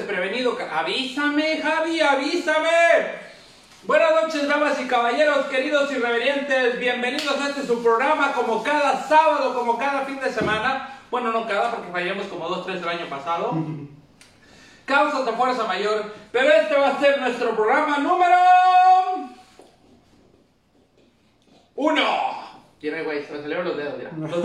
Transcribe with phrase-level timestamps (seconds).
[0.00, 0.56] desprevenido.
[0.72, 3.20] Avísame, Javi, avísame.
[3.84, 6.78] Buenas noches, damas y caballeros, queridos y reverentes.
[6.78, 11.00] Bienvenidos a este su programa, como cada sábado, como cada fin de semana.
[11.10, 13.52] Bueno, no cada, porque fallamos como dos, tres el año pasado.
[14.86, 16.12] Causas de fuerza mayor.
[16.32, 18.36] Pero este va a ser nuestro programa número.
[21.74, 22.40] Uno.
[22.78, 24.10] Tiene, güey, se me salieron los dedos, mira.
[24.16, 24.42] Los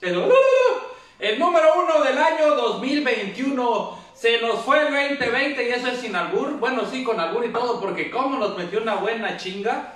[0.00, 0.36] dedos.
[1.18, 4.06] El, número uno del año 2021.
[4.14, 6.52] Se nos fue el 2020 y eso es sin albur.
[6.58, 9.92] Bueno, sí, con albur y todo, porque como nos metió una buena chinga.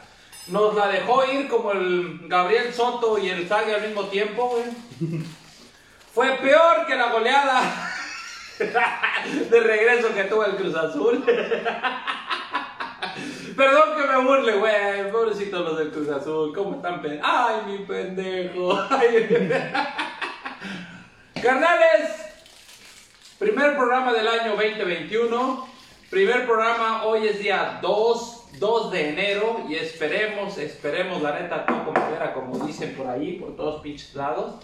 [0.48, 4.64] Nos la dejó ir como el Gabriel Soto y el Sague al mismo tiempo, güey.
[6.14, 7.62] Fue peor que la goleada
[8.58, 11.24] de regreso que tuvo el Cruz Azul.
[13.56, 15.10] Perdón que me burle, güey.
[15.12, 16.52] Pobrecitos los del Cruz Azul.
[16.54, 17.00] ¿Cómo están?
[17.00, 18.78] pen- Ay, mi pendejo.
[18.90, 19.48] Ay.
[21.42, 22.10] Carnales,
[23.38, 25.68] primer programa del año 2021.
[26.10, 29.64] Primer programa, hoy es día 2, 2 de enero.
[29.66, 34.14] Y esperemos, esperemos, la neta, todo como quiera, como dicen por ahí, por todos pinches
[34.14, 34.56] lados.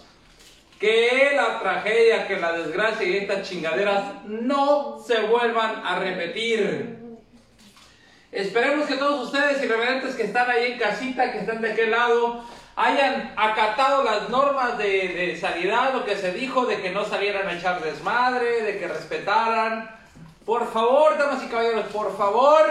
[0.79, 6.99] Que la tragedia, que la desgracia y estas chingaderas no se vuelvan a repetir.
[8.31, 12.43] Esperemos que todos ustedes irreverentes que están ahí en casita, que están de aquel lado,
[12.77, 17.47] hayan acatado las normas de, de sanidad, lo que se dijo, de que no salieran
[17.47, 19.89] a echar desmadre, de que respetaran.
[20.45, 22.63] Por favor, damas y caballeros, por favor,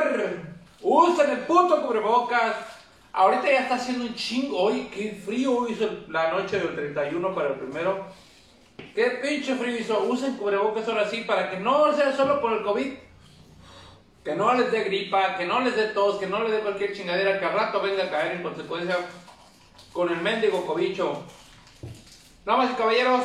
[0.80, 2.54] usen el puto cubrebocas.
[3.12, 4.56] Ahorita ya está haciendo un chingo.
[4.58, 8.06] Hoy, qué frío hizo la noche del 31 para el primero.
[8.94, 10.04] Qué pinche frío hizo.
[10.04, 12.92] Usen cubrebocas ahora sí para que no sea solo por el COVID.
[14.22, 16.94] Que no les dé gripa, que no les dé tos, que no les dé cualquier
[16.94, 18.96] chingadera, que al rato venga a caer en consecuencia
[19.96, 21.22] con el mendigo cobicho.
[22.44, 23.22] Damas y caballeros,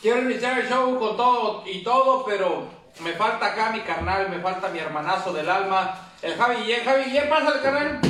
[0.00, 2.68] quiero iniciar el show con todo y todo, pero
[3.00, 6.84] me falta acá mi carnal, me falta mi hermanazo del alma, el Javi Guillén.
[6.84, 8.00] Javi Guillén, pásale, carnal.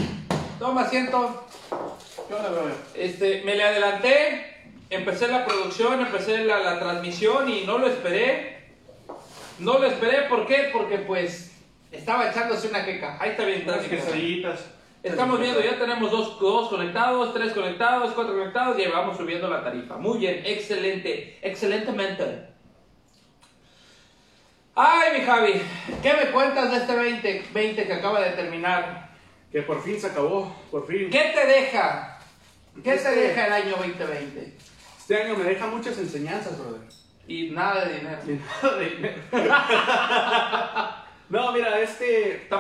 [0.59, 1.47] Toma asiento.
[2.95, 8.75] Este, me le adelanté, empecé la producción, empecé la, la transmisión y no lo esperé.
[9.61, 10.69] No lo esperé, ¿por qué?
[10.75, 11.53] Porque pues
[11.91, 13.17] estaba echándose una queca.
[13.19, 14.74] Ahí está bien, Unas quesadillitas.
[15.05, 19.63] Estamos viendo, ya tenemos dos, dos conectados, tres conectados, cuatro conectados y vamos subiendo la
[19.63, 19.99] tarifa.
[19.99, 22.49] Muy bien, excelente, excelentemente.
[24.75, 25.61] Ay, mi Javi,
[26.03, 29.11] ¿qué me cuentas de este 2020 que acaba de terminar?
[29.53, 31.11] Que por fin se acabó, por fin.
[31.11, 32.19] ¿Qué te deja?
[32.83, 34.57] ¿Qué te deja el año 2020?
[34.99, 36.81] Este año me deja muchas enseñanzas, brother.
[37.29, 38.19] Y nada de dinero.
[38.25, 39.23] Ni nada de dinero.
[41.29, 42.37] no, mira, este...
[42.37, 42.59] ¿Está?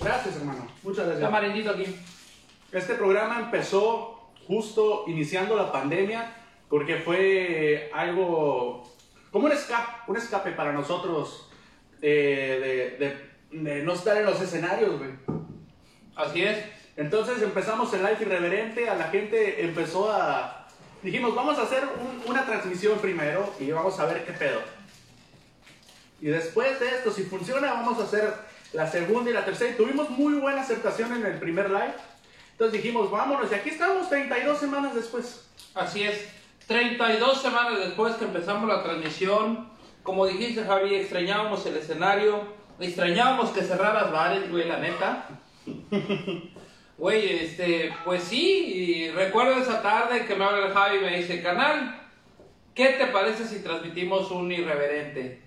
[0.00, 0.69] Gracias, hermano.
[0.82, 1.30] Muchas gracias.
[1.30, 1.84] marinito aquí.
[2.72, 6.32] Este programa empezó justo iniciando la pandemia
[6.68, 8.88] porque fue algo
[9.30, 11.48] como un escape, un escape para nosotros
[12.02, 15.10] eh, de, de- de no estar en los escenarios, güey.
[16.14, 16.58] Así es.
[16.96, 20.68] Entonces empezamos el live irreverente, a la gente empezó a...
[21.02, 24.60] Dijimos, vamos a hacer un- una transmisión primero y vamos a ver qué pedo.
[26.20, 28.32] Y después de esto, si funciona, vamos a hacer
[28.72, 29.72] la segunda y la tercera.
[29.72, 31.94] Y tuvimos muy buena aceptación en el primer live.
[32.52, 33.50] Entonces dijimos, vámonos.
[33.50, 35.48] Y aquí estamos 32 semanas después.
[35.74, 36.28] Así es.
[36.66, 39.68] 32 semanas después que empezamos la transmisión,
[40.04, 42.44] como dijiste Javi, extrañábamos el escenario,
[42.78, 45.28] extrañábamos que cerraras bares, güey, la neta.
[46.96, 51.16] Güey, este, pues sí, y recuerdo esa tarde que me habla el Javi y me
[51.16, 51.98] dice, canal,
[52.74, 55.40] ¿qué te parece si transmitimos un irreverente?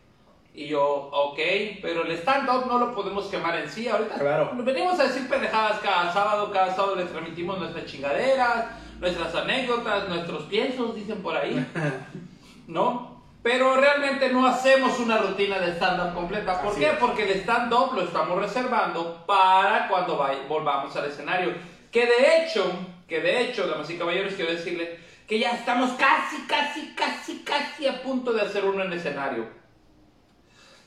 [0.55, 1.39] Y yo, ok,
[1.81, 4.15] pero el stand-up no lo podemos quemar en sí ahorita.
[4.19, 4.51] Claro.
[4.55, 8.65] Venimos a decir pendejadas cada sábado, cada sábado les transmitimos nuestras chingaderas,
[8.99, 11.65] nuestras anécdotas, nuestros piensos, dicen por ahí.
[12.67, 13.21] ¿No?
[13.41, 16.61] Pero realmente no hacemos una rutina de stand-up completa.
[16.61, 16.91] ¿Por Así qué?
[16.91, 16.97] es.
[16.97, 21.51] Porque el stand-up lo estamos reservando para cuando vay- volvamos al escenario.
[21.91, 22.71] Que de hecho,
[23.07, 24.89] que de hecho, damas y caballeros, quiero decirles
[25.27, 29.45] que ya estamos casi, casi, casi, casi a punto de hacer uno en escenario.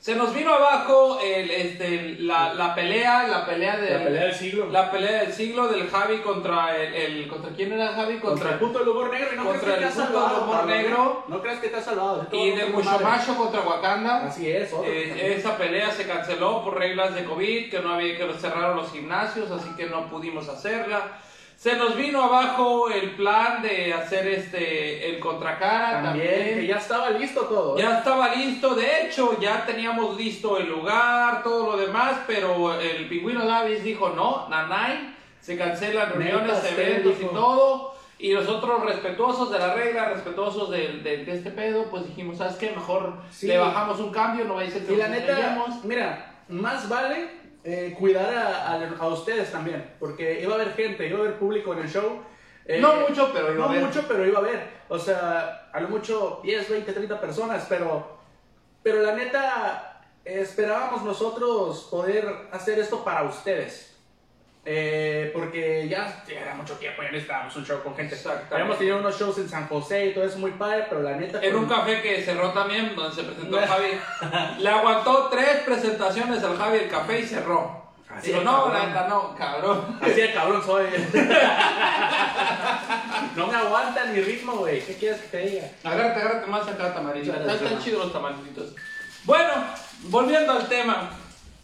[0.07, 4.33] Se nos vino abajo el, este, la, la pelea, la pelea de La pelea del
[4.35, 4.67] siglo.
[4.71, 8.55] la pelea del siglo del Javi contra el, el- contra quién era Javi Contra el
[8.57, 9.35] puto del humor negro.
[9.35, 11.25] No contra el puto del humor negro.
[11.27, 12.25] No creas que te ha salvado.
[12.25, 12.67] te y de
[13.03, 14.27] macho contra Wakanda.
[14.27, 14.89] Así es, otro.
[14.89, 18.89] Eh, esa pelea se canceló por reglas de COVID, que no había que cerraron los
[18.93, 21.19] gimnasios, así que no pudimos hacerla.
[21.57, 26.59] Se nos vino abajo el plan de hacer este el contracara también, también.
[26.59, 27.75] que ya estaba listo todo.
[27.77, 27.81] ¿eh?
[27.81, 33.09] Ya estaba listo, de hecho, ya teníamos listo el lugar, todo lo demás, pero el
[33.09, 37.95] pingüino Davis dijo no, nanay, se cancelan reuniones, eventos y todo.
[38.19, 42.55] Y nosotros, respetuosos de la regla, respetuosos de, de- de este pedo, pues dijimos, ¿sabes
[42.57, 42.71] qué?
[42.71, 43.47] Mejor Sí.
[43.47, 45.83] le bajamos un cambio, no vaya a ser que Y la neta, estrellemos".
[45.85, 47.29] mira, más vale
[47.69, 51.37] eh, cuidar a, a- a ustedes también, porque iba a haber gente, iba a haber
[51.37, 52.23] público en el show.
[52.65, 53.81] eh, No mucho, pero iba no a haber.
[53.83, 54.69] mucho, pero iba a haber.
[54.87, 58.17] O sea, a lo mucho 10, 20, 30 personas, pero,
[58.83, 63.86] pero la neta, esperábamos nosotros poder hacer esto para ustedes.
[64.69, 68.17] Eh, porque ya, ya era mucho tiempo, ya necesitábamos un show con gente.
[68.51, 71.39] Habíamos tenido unos shows en San José y todo eso muy padre, pero la neta...
[71.41, 73.97] En con- un café que cerró también, donde se presentó Javi.
[74.59, 77.81] Le aguantó tres presentaciones al Javi el café y cerró.
[78.09, 79.97] Así Digo, no, la neta, no, cabrón.
[80.01, 80.85] Así de cabrón soy.
[83.37, 84.81] no me aguantan mi ritmo, güey.
[84.81, 85.67] ¿Qué quieres que te diga?
[85.83, 87.31] Agárrate, agárrate más acá, tamarito.
[87.31, 88.73] Claro, Están, chidos los tamaritos.
[89.23, 89.53] Bueno,
[90.03, 91.09] volviendo al tema.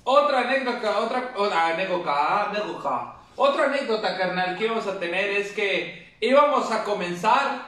[0.03, 3.15] Otra anécdota, otra, otra anécdota, anécdota.
[3.35, 7.65] Otra anécdota, carnal, que íbamos a tener es que íbamos a comenzar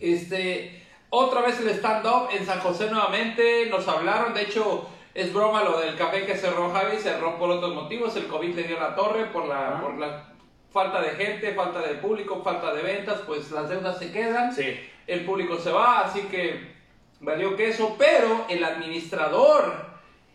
[0.00, 3.66] este, otra vez el stand-up en San José nuevamente.
[3.70, 7.74] Nos hablaron, de hecho, es broma lo del café que cerró Javi, cerró por otros
[7.74, 8.14] motivos.
[8.16, 9.80] El COVID le dio la torre por la, Ah.
[9.80, 10.24] por la
[10.72, 14.78] falta de gente, falta de público, falta de ventas, pues las deudas se quedan Sí.
[15.08, 16.74] el público se va, así que
[17.18, 19.89] valió queso, pero el administrador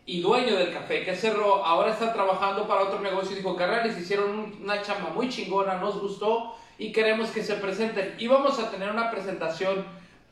[0.07, 3.97] y dueño del café que cerró ahora está trabajando para otro negocio y dijo, carnales,
[3.97, 8.15] hicieron un- una chamba muy chingona, nos gustó y queremos que se presenten.
[8.19, 9.85] Y vamos a tener una presentación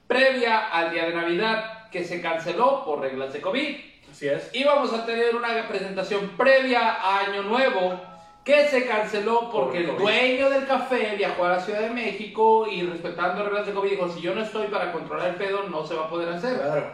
[0.07, 3.75] previa al día de Navidad que se canceló por reglas de COVID.
[4.11, 4.49] Así es.
[4.53, 7.99] Y vamos a tener una presentación previa a Año Nuevo
[8.45, 10.03] que se canceló porque el Por COVID.
[10.05, 14.09] dueño del café viajó a la Ciudad de México y respetando reglas de COVID dijo,
[14.09, 16.57] si yo no estoy para controlar el pedo, no se va a poder hacer.
[16.57, 16.91] Claro.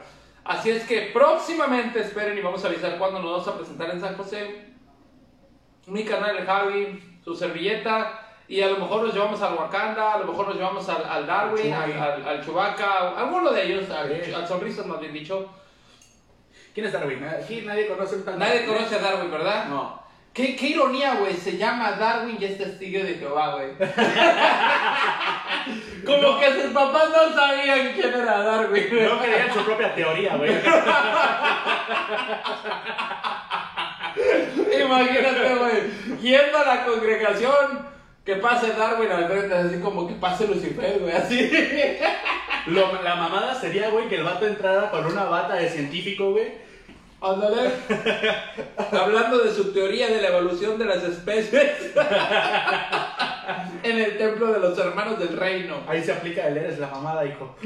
[0.50, 4.01] Así es que próximamente esperen y vamos a avisar cuándo nos vamos a presentar en
[4.01, 4.66] San José.
[5.86, 8.25] Mi canal el Javi, su servilleta.
[8.48, 11.28] Y a lo mejor nos llevamos al Wakanda, a lo mejor nos llevamos al, al
[11.28, 15.54] Darwin, al, al, al Chewbacca, alguno de ellos, al, al Sonrisas más bien dicho.
[16.74, 17.24] ¿Quién es Darwin?
[17.25, 19.66] Aquí nadie conoce tal Nadie conoce a Darwin, ¿verdad?
[19.68, 20.02] No.
[20.34, 21.36] ¿Qué, qué ironía, güey.
[21.36, 23.72] Se llama Darwin y es testigo de Jehová, güey.
[26.06, 28.86] Como que sus papás no sabían quién era Darwin.
[28.92, 30.52] No creían su propia teoría, güey.
[34.81, 36.20] Imagínate, güey.
[36.22, 37.88] Yendo a la congregación,
[38.26, 41.52] que pase Darwin al frente, así como que pase Lucifer, güey, así.
[42.68, 46.69] Lo- la mamada sería, güey, que el vato entrara con una bata de científico, güey.
[47.21, 47.71] Ándale.
[48.92, 51.92] Hablando de su teoría de la evolución de las especies.
[53.83, 55.77] en el templo de los hermanos del reino.
[55.88, 57.56] Ahí se aplica el eres la mamada, hijo.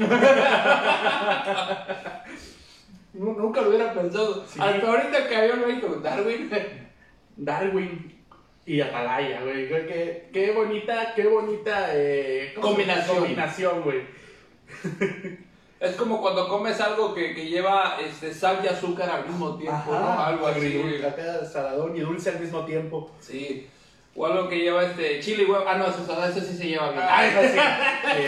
[3.14, 4.44] Nu- Nunca lo hubiera pensado.
[4.46, 4.58] Sí.
[4.60, 6.00] Hasta ahorita cayó el México.
[6.02, 6.50] Darwin.
[7.36, 8.20] Darwin
[8.66, 9.68] y Atalaya, güey.
[9.68, 12.54] Qué, qué, bonita, qué bonita eh.
[12.60, 13.18] Combinación.
[13.18, 14.02] Combinación, güey.
[15.80, 19.92] Es como cuando comes algo que, que lleva este, sal y azúcar al mismo tiempo,
[19.92, 20.18] ¿no?
[20.24, 20.80] Algo así.
[21.06, 23.10] acá saladón y dulce al mismo tiempo.
[23.20, 23.68] Sí.
[24.16, 25.64] O algo que lleva este chile y huevo.
[25.68, 27.02] Ah, no, eso, eso sí se lleva bien.
[27.06, 27.58] Ah, eso sí.
[28.16, 28.22] Sí.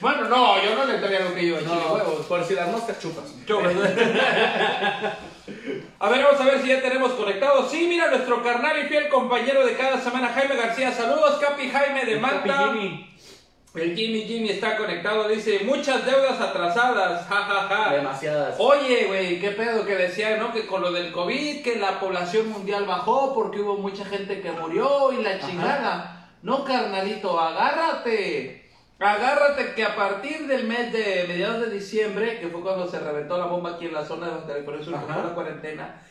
[0.00, 2.26] Bueno, no, yo no le entraría algo que lleva chile y No, huevos.
[2.26, 3.24] por si las moscas chupas.
[3.46, 3.72] Chubas.
[5.98, 7.70] A ver, vamos a ver si ya tenemos conectados.
[7.70, 10.92] Sí, mira, nuestro carnal y fiel compañero de cada semana, Jaime García.
[10.92, 12.72] Saludos, Capi Jaime de El Capi Manta.
[12.72, 13.11] Jimmy.
[13.74, 17.94] El Jimmy Jimmy está conectado, dice, muchas deudas atrasadas, jajaja.
[17.94, 18.56] Demasiadas.
[18.58, 20.52] Oye, güey, qué pedo que decía, ¿no?
[20.52, 24.52] Que con lo del COVID, que la población mundial bajó porque hubo mucha gente que
[24.52, 26.28] murió y la chingada.
[26.42, 28.70] No, carnalito, agárrate.
[28.98, 33.38] Agárrate que a partir del mes de mediados de diciembre, que fue cuando se reventó
[33.38, 35.04] la bomba aquí en la zona de Ajá.
[35.04, 36.02] fue la cuarentena.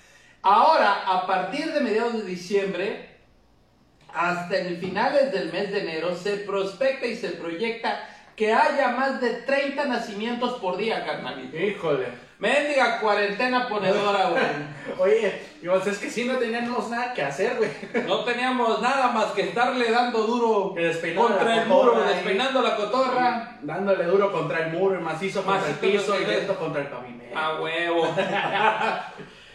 [0.42, 3.11] Ahora, a partir de mediados de diciembre,
[4.14, 9.22] hasta el finales del mes de enero se prospecta y se proyecta que haya más
[9.22, 11.58] de 30 nacimientos por día, carnalito.
[11.58, 12.08] Híjole.
[12.40, 14.44] Mendiga cuarentena ponedora, güey.
[14.98, 17.70] Oye, y es que sí no teníamos nada que hacer, güey.
[18.08, 20.74] No teníamos nada más que estarle dando duro
[21.16, 23.58] contra el muro, cotorra despeinando la cotorra.
[23.62, 26.88] Dándole duro contra el muro, y macizo contra el piso y el- lento contra el
[26.88, 27.38] pavimento.
[27.38, 28.08] A huevo.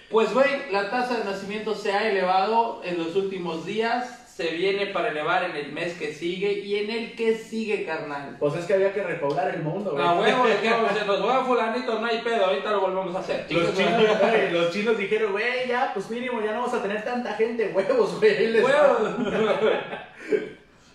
[0.09, 4.23] Pues, güey, la tasa de nacimiento se ha elevado en los últimos días.
[4.37, 8.37] Se viene para elevar en el mes que sigue y en el que sigue, carnal.
[8.39, 10.05] Pues es que había que repoblar el mundo, güey.
[10.05, 13.47] A huevo, se nos va fulanito, no hay pedo, ahorita lo volvemos a hacer.
[13.51, 17.03] Los chinos, güey, los chinos dijeron, güey, ya, pues mínimo, ya no vamos a tener
[17.03, 18.49] tanta gente, huevos, güey.
[18.53, 18.63] les.
[18.63, 19.11] Huevos.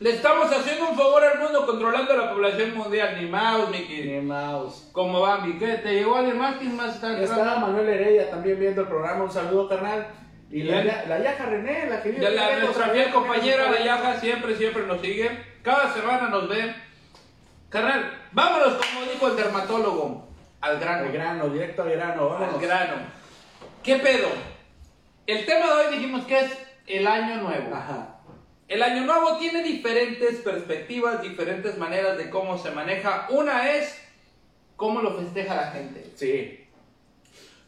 [0.01, 3.17] Le estamos haciendo un favor al mundo controlando la población mundial.
[3.19, 4.03] Ni mouse, Miki.
[4.03, 4.89] Ni mouse.
[4.91, 5.57] ¿Cómo va, mi?
[5.57, 5.77] ¿Qué?
[5.77, 6.57] ¿Te llegó alguien más?
[6.57, 7.57] ¿Quién más está Está?
[7.57, 10.07] Manuel Heredia también viendo el programa, un saludo, carnal.
[10.51, 14.85] Y la, Yaja René, la que vive la, nuestra fiel compañera, la Yaja, siempre, siempre
[14.85, 15.29] nos sigue.
[15.63, 16.75] Cada semana nos ve.
[17.69, 20.27] Carnal, vámonos, como dijo el dermatólogo,
[20.59, 21.05] al grano.
[21.05, 22.61] Al grano, directo al grano, Al vámonos.
[22.61, 22.95] grano.
[23.81, 24.27] ¿Qué pedo?
[25.25, 27.73] El tema de hoy dijimos que es el año nuevo.
[27.73, 28.17] Ajá.
[28.67, 33.27] El año nuevo tiene diferentes perspectivas, diferentes maneras de cómo se maneja.
[33.29, 34.01] Una es
[34.75, 36.11] cómo lo festeja la gente.
[36.15, 36.67] Sí.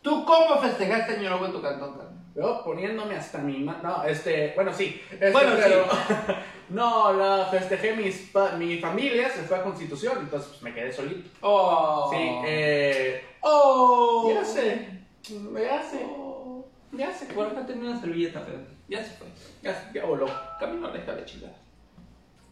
[0.01, 2.12] ¿Tú cómo festejaste año nuevo en tu cantón, carnal?
[2.35, 4.99] Yo poniéndome hasta mi ma- No, este, bueno, sí.
[5.11, 5.85] Este, Bueno, pero-
[6.69, 10.91] no, la festejé mis pa- mi familia, se fue a Constitución, entonces pues me quedé
[10.91, 11.29] solito.
[11.41, 12.09] Oh.
[12.11, 13.23] Sí, eh.
[13.41, 14.31] Oh.
[14.33, 14.87] Ya sé.
[15.23, 16.05] Ya sé.
[16.09, 16.65] Oh.
[16.91, 17.25] Ya sé.
[17.27, 19.27] Por acá tenía una servilleta, pero ya se fue.
[19.61, 20.25] Ya, ya voló.
[20.59, 21.51] Camino deja de chingar.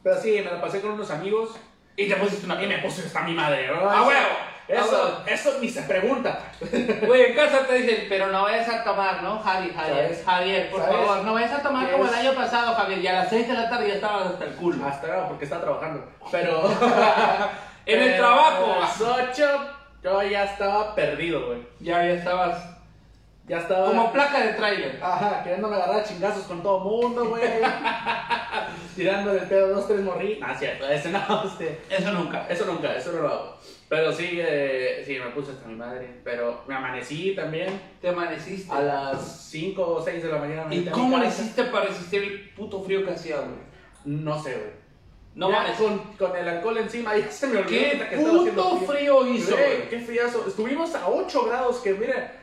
[0.04, 1.56] Pero sí, me la pasé con unos amigos.
[1.98, 3.68] Y te pusiste una Y me puse hasta mi madre.
[3.68, 3.90] ¿no?
[3.90, 4.28] ¡A huevo!
[4.80, 6.40] Eso, eso ni se pregunta.
[7.06, 9.72] Güey, en casa te dicen, pero no vayas a tomar, ¿no, Javi?
[9.76, 10.24] Javier, ¿Sabes?
[10.26, 10.96] Javier, por ¿Sabes?
[10.98, 13.00] favor, no vayas a tomar ¿Qué como el año pasado, Javier.
[13.00, 14.86] Y a las 6 de la tarde ya estabas hasta el culo.
[14.86, 16.06] Hasta ahora porque estaba trabajando.
[16.32, 16.64] Pero.
[17.84, 18.74] En el Pero trabajo.
[18.74, 19.50] A las 8
[20.04, 21.60] yo ya estaba perdido, güey.
[21.80, 22.64] Ya, ya estabas
[23.48, 23.88] Ya estaba.
[23.88, 25.00] como placa de tráiler.
[25.02, 27.42] Ajá, queriéndome agarrar chingazos con todo mundo, güey.
[28.96, 30.40] Tirando el pedo dos, tres morri.
[30.44, 31.82] Ah, cierto, ese no, este.
[31.90, 32.46] Eso nunca.
[32.48, 33.58] Eso nunca, eso no lo hago.
[33.92, 36.22] Pero sí, eh, sí, me puse hasta mi madre.
[36.24, 37.68] Pero me amanecí también
[38.00, 38.72] Te amaneciste.
[38.74, 40.74] a las 5 o 6 de la mañana.
[40.74, 43.50] ¿Y cómo le hiciste para resistir el puto frío que hacía, güey?
[44.06, 44.72] No sé, güey.
[45.36, 45.78] No Ya mames.
[45.78, 49.90] con, con el alcohol encima, ya se me olvidó ¿Qué que puto frío hizo, Güey,
[49.90, 50.46] qué friazo.
[50.48, 52.38] Estuvimos a 8 grados, que mira.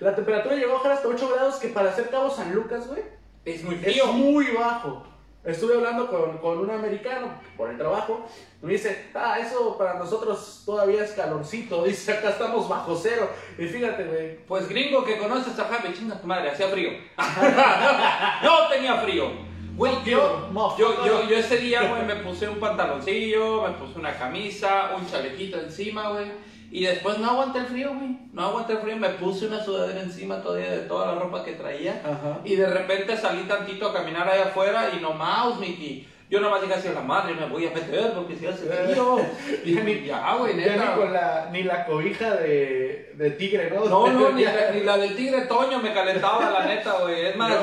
[0.00, 3.02] La temperatura llegó a bajar hasta 8 grados, que para hacer Cabo San Lucas, güey,
[3.44, 4.06] Es muy es frío.
[4.08, 5.06] muy bajo.
[5.46, 8.26] Estuve hablando con, con un americano por el trabajo.
[8.62, 11.84] Me dice, ah, eso para nosotros todavía es calorcito.
[11.84, 13.30] Dice, acá estamos bajo cero.
[13.56, 14.36] Y fíjate, güey.
[14.46, 16.90] Pues gringo que conoces a Javi, chinga tu madre, hacía frío.
[18.42, 19.30] no tenía frío.
[19.76, 20.48] Güey, yo,
[20.78, 25.08] yo, yo, yo ese día, güey, me puse un pantaloncillo, me puse una camisa, un
[25.08, 26.26] chalequito encima, güey.
[26.70, 28.16] Y después no aguanté el frío, güey.
[28.32, 31.52] No aguanté el frío, me puse una sudadera encima todavía de toda la ropa que
[31.52, 32.00] traía.
[32.04, 32.40] Ajá.
[32.44, 36.06] Y de repente salí tantito a caminar allá afuera y no más, Miki.
[36.28, 39.18] Yo nomás dije así a la madre, me voy a meter porque si hace frío.
[39.64, 40.90] Ya ni- ya, güey, Ya neta.
[40.96, 43.84] ni, con la, ni la cobija de, de tigre, ¿no?
[43.84, 47.26] No, no, ni Ya- la, ni la del tigre Toño me calentaba, la neta, güey.
[47.26, 47.60] Es más, Yo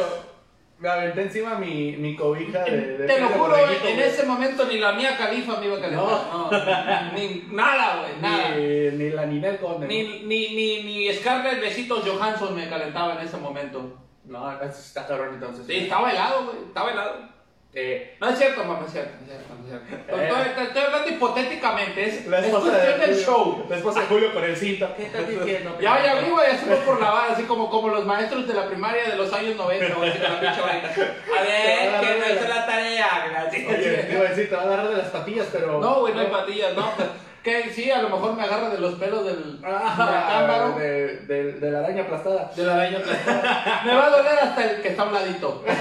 [0.83, 4.65] me aventé encima mi, mi cobija de, de te lo juro, borreguito, en ese momento
[4.65, 6.05] ni la mía califa me iba a calentar.
[6.05, 6.49] No,
[7.13, 8.49] ni, nada, güey, nada.
[8.49, 9.87] Ni, ni la Ninel Conde.
[9.87, 13.97] Ni, ni, ni, ni Scarlett Besitos Johansson me calentaba en ese momento.
[14.25, 15.65] No, está cabrón entonces.
[15.65, 17.32] Sí, estaba helado, güey, estaba helado.
[17.75, 20.21] Eh, No es cierto, mamá, es cierto, es cierto, es cierto.
[20.21, 20.27] Eh.
[20.27, 23.65] Estoy, estoy hablando hipotéticamente, es, la es esposa cuestión de del show.
[23.67, 24.87] La esposa de Julio con el cinto.
[24.95, 25.77] ¿Qué estás diciendo?
[25.81, 28.53] Ya, ya vi, güey, eso fue por la vara, así como, como los maestros de
[28.53, 30.37] la primaria de los años 90, güey, así con la.
[30.37, 33.67] A ver, que no hizo la tarea, gracias.
[33.67, 35.79] Oye, te iba a decir, te va a agarrar de las patillas, pero.
[35.79, 36.91] No, güey, no hay patillas, no.
[37.43, 40.79] Que sí, a lo mejor me agarra de los pelos del, del Ah, cámbaro.
[40.79, 42.51] de, de, de la araña aplastada.
[42.55, 42.99] De la araña.
[43.85, 45.63] Me va a doler hasta el que está a un ladito.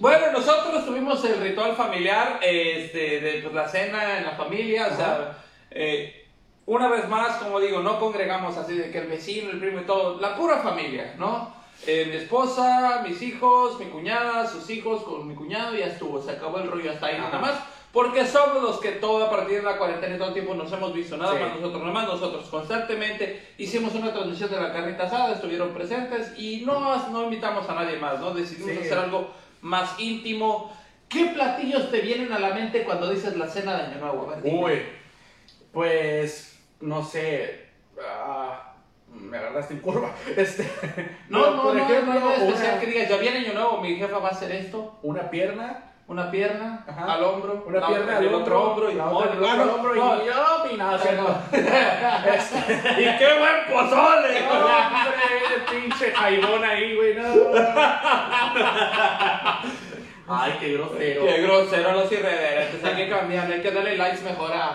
[0.00, 4.96] Bueno, nosotros tuvimos el ritual familiar este, de pues, la cena en la familia, o
[4.96, 5.38] sea,
[5.72, 6.24] eh,
[6.66, 9.84] una vez más, como digo, no congregamos así de que el vecino, el primo y
[9.84, 11.52] todo, la pura familia, ¿no?
[11.86, 16.20] Eh, mi esposa, mis hijos, mi cuñada, sus hijos con mi cuñado y ya estuvo,
[16.20, 17.54] se acabó el rollo hasta ahí nada más.
[17.92, 20.70] Porque somos los que todo a partir de la cuarentena y todo el tiempo nos
[20.70, 21.38] hemos visto, nada Sí.
[21.42, 26.38] más nosotros, nada más nosotros constantemente hicimos una transmisión de la carnita asada, estuvieron presentes
[26.38, 28.32] y no, no invitamos a nadie más, ¿no?
[28.32, 28.78] Decidimos Sí.
[28.80, 29.30] hacer algo
[29.62, 30.70] más íntimo.
[31.08, 34.34] ¿Qué platillos te vienen a la mente cuando dices la cena de Año Nuevo?
[34.44, 34.82] Uy,
[35.72, 37.67] pues, no sé.
[39.14, 40.12] Me agarraste en curva.
[40.36, 40.64] Este,
[41.28, 43.80] No, no, por no, ejemplo, no, no, especial una, que digas, ya viene Año Nuevo,
[43.80, 44.98] mi jefa va a hacer esto.
[45.02, 47.14] una pierna una pierna Ajá.
[47.14, 49.94] al hombro, Una la pierna al el otro hombro, y la otra el otro hombro
[49.94, 49.98] y.
[52.34, 52.58] Este,
[53.02, 54.40] ¡Y qué buen pozole!
[54.40, 57.24] No, hombre, pinche jaibón ahí, güey, no.
[60.28, 61.26] Ay, qué grosero.
[61.26, 64.72] Qué grosero los irreverentes, hay que cambiar, hay que darle likes mejor a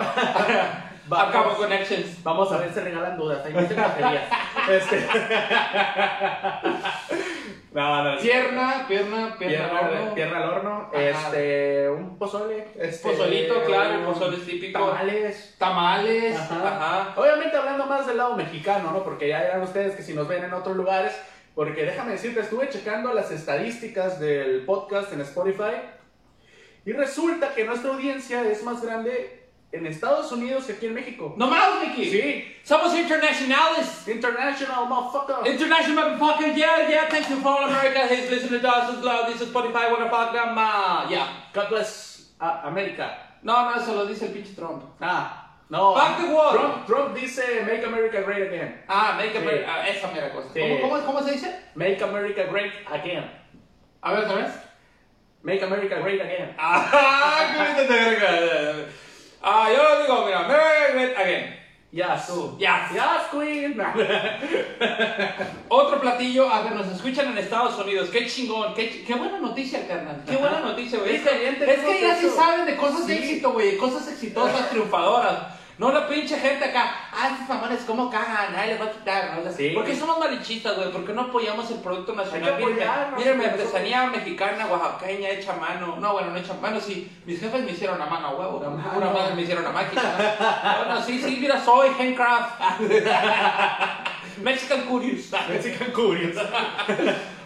[1.08, 1.34] Vamos.
[1.34, 2.24] Cabo Connections.
[2.24, 4.24] Vamos a ver si regalan dudas, ahí dicen baterías.
[4.70, 5.06] Este.
[7.74, 10.14] No, no, Pierna, pierna, pierna, Pierna, al horno.
[10.14, 14.80] pierna al horno, este, un pozole, este, Pozolito, claro, el pozole es típico.
[14.80, 15.56] Tamales.
[15.58, 16.68] Tamales, Ajá.
[16.68, 17.14] ajá.
[17.20, 19.04] Obviamente hablando más del lado mexicano, ¿no?
[19.04, 21.20] Porque ya eran ustedes que si nos ven en otros lugares,
[21.56, 25.82] porque déjame decirte, estuve checando las estadísticas del podcast en Spotify
[26.86, 29.43] y resulta que nuestra audiencia es más grande
[29.74, 31.34] en Estados Unidos que aquí en México.
[31.36, 32.10] No más, Mickey.
[32.10, 34.08] Sí, Somos internacionales.
[34.08, 35.48] international motherfucker.
[35.52, 38.08] International motherfucker, yeah, yeah, thanks to all America.
[38.08, 39.28] He's listening to us as loud.
[39.28, 41.28] This is Spotify, what the fuck, uh, yeah.
[41.52, 43.18] God bless uh, America.
[43.42, 44.84] No, no, eso lo dice el pinche Trump.
[45.02, 45.96] Ah, no.
[45.96, 46.56] Fuck the world.
[46.56, 48.76] Trump, Trump dice Make America Great Again.
[48.88, 49.38] Ah, make Sí.
[49.40, 50.50] America, ah, esa mera cosa.
[50.54, 50.60] Sí.
[50.62, 51.50] ¿Cómo, cómo, cómo se dice?
[51.74, 53.26] Make America Great Again.
[54.02, 54.52] A ver, otra vez.
[55.42, 56.56] Make America Great Again.
[56.60, 58.86] Ah, qué te agrega.
[59.44, 60.44] Ah, yo digo, mira,
[60.94, 61.60] good again.
[61.92, 62.26] Yes.
[62.28, 62.92] Tú, yes.
[62.92, 63.76] Yes, Queen.
[65.70, 69.38] Otro platillo, a ver, nos escuchan en Estados Unidos, qué chingón, qué, ch- qué buena
[69.40, 71.16] noticia, carnal, qué buena noticia, güey.
[71.18, 72.36] Es que, es que ya sí eso.
[72.36, 75.40] saben de cosas de éxito, güey, cosas exitosas, triunfadoras.
[75.84, 78.56] No la pinche gente acá, ah, estos mamones, ¿cómo cagan?
[78.56, 79.52] Ay, les va a quitar, ¿no?
[79.52, 79.70] Sí.
[79.72, 80.90] ¿Por qué somos malichistas, güey?
[80.92, 82.56] ¿Por qué no apoyamos el producto nacional?
[82.58, 83.46] Mírenme, nosotros.
[83.46, 85.98] artesanía mexicana, oaxaqueña, hecha a mano.
[86.00, 87.12] No, bueno, no hecha a mano, sí.
[87.26, 88.60] Mis jefes me hicieron a mano, a huevo.
[88.96, 90.02] Una madre me hicieron a máquina.
[90.86, 92.62] bueno, sí, sí, mira, soy handcraft.
[94.42, 95.32] Mexican Curious.
[95.50, 96.38] Mexican Curious.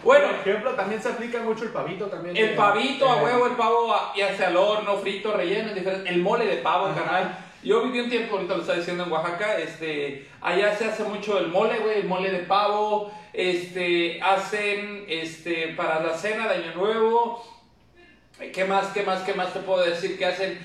[0.04, 2.34] Bueno, Por ejemplo, también se aplica mucho el pavito también.
[2.36, 5.72] el pavito a Eh, huevo, el pavo a- ya sea al horno, frito, relleno.
[6.06, 7.36] El mole de pavo, Ajá.
[7.62, 11.38] Yo viví un tiempo, ahorita lo estaba diciendo en Oaxaca, este, allá se hace mucho
[11.38, 16.74] el mole, güey, el mole de pavo, este, hacen, este, para la cena de Año
[16.76, 17.44] Nuevo,
[18.52, 20.58] ¿qué más, qué más, qué más te puedo decir que hacen?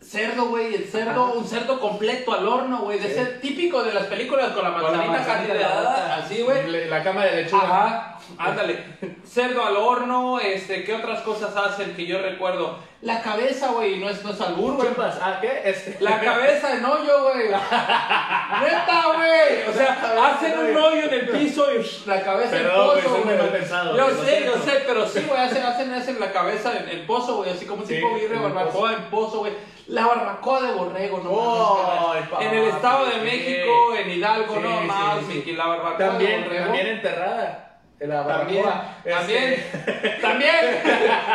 [0.00, 3.14] Cerdo, güey, el cerdo, un cerdo completo al horno, güey, de Sí.
[3.14, 6.70] ser típico de las películas con la Con la manzanita candidatada, así, güey.
[6.70, 7.62] Le- La cama de lechuga.
[7.64, 8.84] Ajá, ándale.
[9.24, 12.78] Cerdo al horno, este, ¿qué otras cosas hacen que yo recuerdo?
[13.02, 14.88] La cabeza, güey, no es, no es albur, güey.
[14.98, 15.62] Ah, ¿qué?
[15.64, 15.96] Este.
[16.00, 17.48] La cabeza en hoyo, güey.
[17.48, 19.68] Neta, güey.
[19.68, 21.02] O sea, hacen en un hoyo.
[21.04, 23.36] en el piso y la cabeza en güey, pozo, güey.
[23.38, 27.06] Yo lo sé, yo sé, pero sí, güey, hacen, hacen, hacen la cabeza en el
[27.06, 29.52] pozo, güey, así como un Sí, tipo el barbacoa en pozo, güey.
[29.88, 32.46] La barbacoa de borrego, no Oh, mames, ay.
[32.46, 33.16] En el Estado de.
[33.20, 35.52] México, en Hidalgo, Sí, no más, sí.
[35.52, 36.64] La barbacoa También, de borrego.
[36.64, 37.75] también enterrada.
[37.98, 38.94] En la También, barbacoa.
[39.04, 40.54] Este- también, también,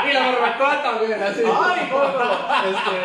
[0.10, 1.42] y la barbacoa también, así.
[1.44, 2.32] Ay, no, no,
[2.70, 2.98] este,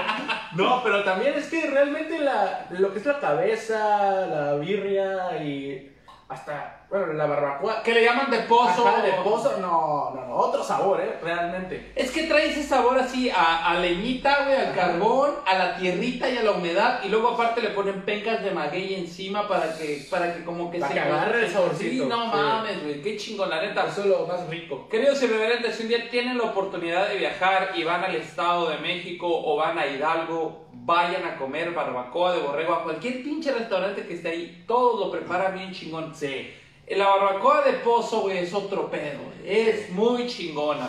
[0.52, 5.90] no, pero también es que realmente la, lo que es la cabeza, la birria y
[6.28, 7.82] hasta, bueno, la barbacoa.
[7.82, 8.86] Que le llaman de pozo.
[8.86, 11.18] Ajá, de pozo, no, no, no, otro sabor, ¿eh?
[11.22, 11.92] Realmente.
[11.96, 16.28] Es que trae ese sabor así a, a leñita, güey, al carbón, a la tierrita
[16.30, 17.00] y a la humedad.
[17.04, 20.78] Y luego aparte le ponen pencas de maguey encima para que, para que como que
[20.78, 20.94] Para se...
[20.94, 22.04] que agarre el saborcito.
[22.04, 23.86] Sí, no mames, güey, qué chingón, la neta.
[23.86, 24.88] Eso es lo más rico.
[24.88, 28.78] Queridos irreverentes, si un día tienen la oportunidad de viajar y van al Estado de
[28.78, 34.06] México o van a Hidalgo, vayan a comer barbacoa de borrego a cualquier pinche restaurante
[34.06, 34.64] que esté ahí.
[34.68, 36.14] Todos lo preparan bien chingón.
[36.14, 36.54] Sí.
[36.88, 39.20] La barbacoa de pozo, güey, es otro pedo.
[39.44, 40.88] Es muy chingona.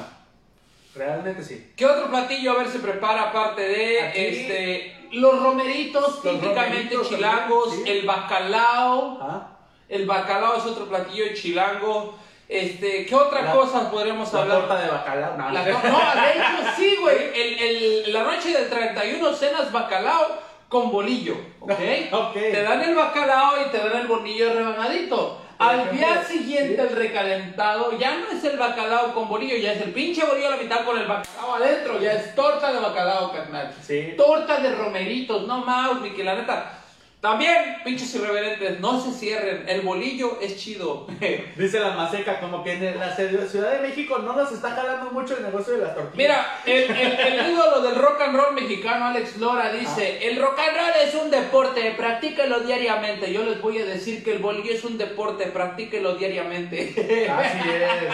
[0.96, 1.74] Realmente sí.
[1.76, 6.70] ¿Qué otro platillo a ver se prepara aparte de Aquí- este los romeritos Los típicamente
[6.96, 7.92] romeritos chilangos, también, sí.
[8.00, 9.48] el bacalao, Ah,
[9.88, 12.16] el bacalao es otro platillo de chilango.
[12.50, 14.60] Este, ¿qué otra La- cosa podríamos la hablar?
[14.60, 15.38] torta de bacalao.
[15.38, 17.18] No, La de hecho sí, güey.
[17.34, 20.26] El, el- la noche del 31 cenas bacalao
[20.70, 21.72] con bolillo, ¿ok?
[22.12, 22.34] Ok.
[22.34, 25.42] Te dan el bacalao y te dan el bolillo rebanadito.
[25.60, 29.92] Al día siguiente el recalentado ya no es el bacalao con bolillo, ya es el
[29.92, 33.74] pinche bolillo a la mitad con el bacalao adentro, ya es torta de bacalao, carnal.
[33.82, 34.14] Sí.
[34.16, 36.80] Torta de romeritos, no más, Miki, la neta.
[37.20, 41.08] También, pinches irreverentes, no se cierren, el bolillo es chido.
[41.58, 45.36] Dice la maseca, como que en la Ciudad de México no nos está jalando mucho
[45.36, 46.16] el negocio de las tortillas.
[46.16, 50.60] Mira, el, el- el ídolo del rock and roll mexicano, Alex Lora, dice, el rock
[50.60, 53.34] and roll es un deporte, practíquelo diariamente.
[53.34, 57.28] Yo les voy a decir que el bolillo es un deporte, practíquelo diariamente.
[57.32, 58.14] Así es.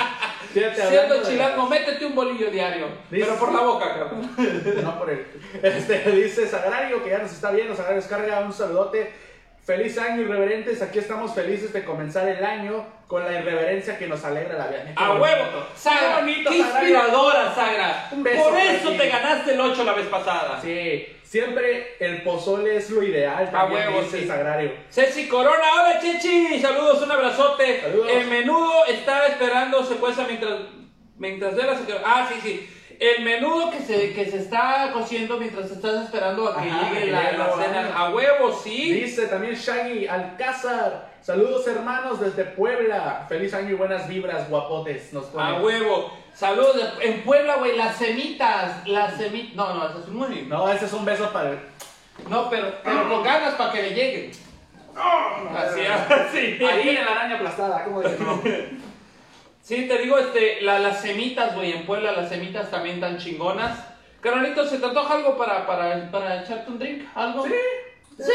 [0.53, 2.87] Siendo chilango, métete un bolillo diario.
[3.09, 4.31] Dice- Pero por la boca, cabrón.
[4.83, 5.25] No por el.
[5.61, 7.75] Este, dice Sagrario, que ya nos está viendo.
[7.75, 9.11] Sagrario descarga un saludote.
[9.65, 10.81] Feliz año, irreverentes.
[10.81, 14.91] Aquí estamos felices de comenzar el año con la irreverencia que nos alegra la vida.
[14.97, 16.89] A huevo, Sagra, Qué bonito, qué Sagrario.
[16.97, 18.09] inspiradora, Sagra.
[18.11, 18.97] Un beso Por eso ti.
[18.97, 20.59] te ganaste el 8 la vez pasada.
[20.61, 23.49] Sí, siempre el pozole es lo ideal.
[23.51, 24.23] A huevo, dice sí.
[24.23, 24.71] el sagrario.
[24.91, 27.81] Ceci Corona, hola Chechi, saludos, un abrazote.
[27.81, 28.07] Saludos.
[28.11, 30.59] El menudo está esperando secuencia mientras
[31.17, 32.69] mientras de la Ah, sí, sí.
[32.99, 37.05] El menudo que se, que se está cociendo mientras estás esperando a que Ajá, llegue
[37.05, 37.93] que la, llegue la la cena.
[37.97, 38.93] A huevo, sí.
[38.93, 41.11] Dice también Shaggy Alcázar.
[41.21, 43.25] Saludos hermanos desde Puebla.
[43.29, 45.13] Feliz año y buenas vibras, guapotes.
[45.13, 45.43] Nos pone.
[45.49, 46.11] A huevo.
[46.33, 46.75] Saludos.
[46.99, 48.87] de- En Puebla, güey, las semitas.
[48.87, 49.55] Las semitas.
[49.55, 50.41] No, no, esas son muy.
[50.47, 51.59] No, No, ese es un beso para el.
[52.49, 54.31] pero, pero con ganas para que le lleguen.
[54.95, 56.63] Así, así.
[56.65, 58.17] Ahí en la araña aplastada, ¿cómo dice?
[59.63, 63.79] Sí, te digo, este, la- las semitas, güey, en Puebla las semitas también tan chingonas.
[64.19, 67.03] Carolito, ¿se te antoja algo para, para, para echarte un drink?
[67.15, 67.45] ¿Algo?
[67.45, 67.53] Sí.
[68.17, 68.31] Sí.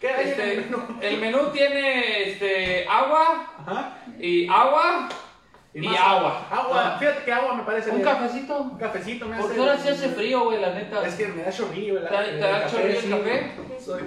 [0.00, 0.98] ¿Qué hay en Este, el menú?
[1.00, 3.98] el menú tiene este, agua Ajá.
[4.18, 5.08] y agua
[5.74, 6.46] y, agua.
[6.50, 6.92] Agua.
[6.94, 6.96] Ah.
[6.98, 8.08] Fíjate que agua me parece ¿Un bien.
[8.08, 8.58] cafecito?
[8.58, 9.42] Un cafecito me hace.
[9.44, 11.06] Porque ahora sí hace frío, güey, la neta.
[11.06, 12.00] Es que me da chorrillo.
[12.00, 13.10] la- ¿Te da- te da el chorrillo el sí.
[13.10, 13.52] café?
[13.84, 14.02] Soy.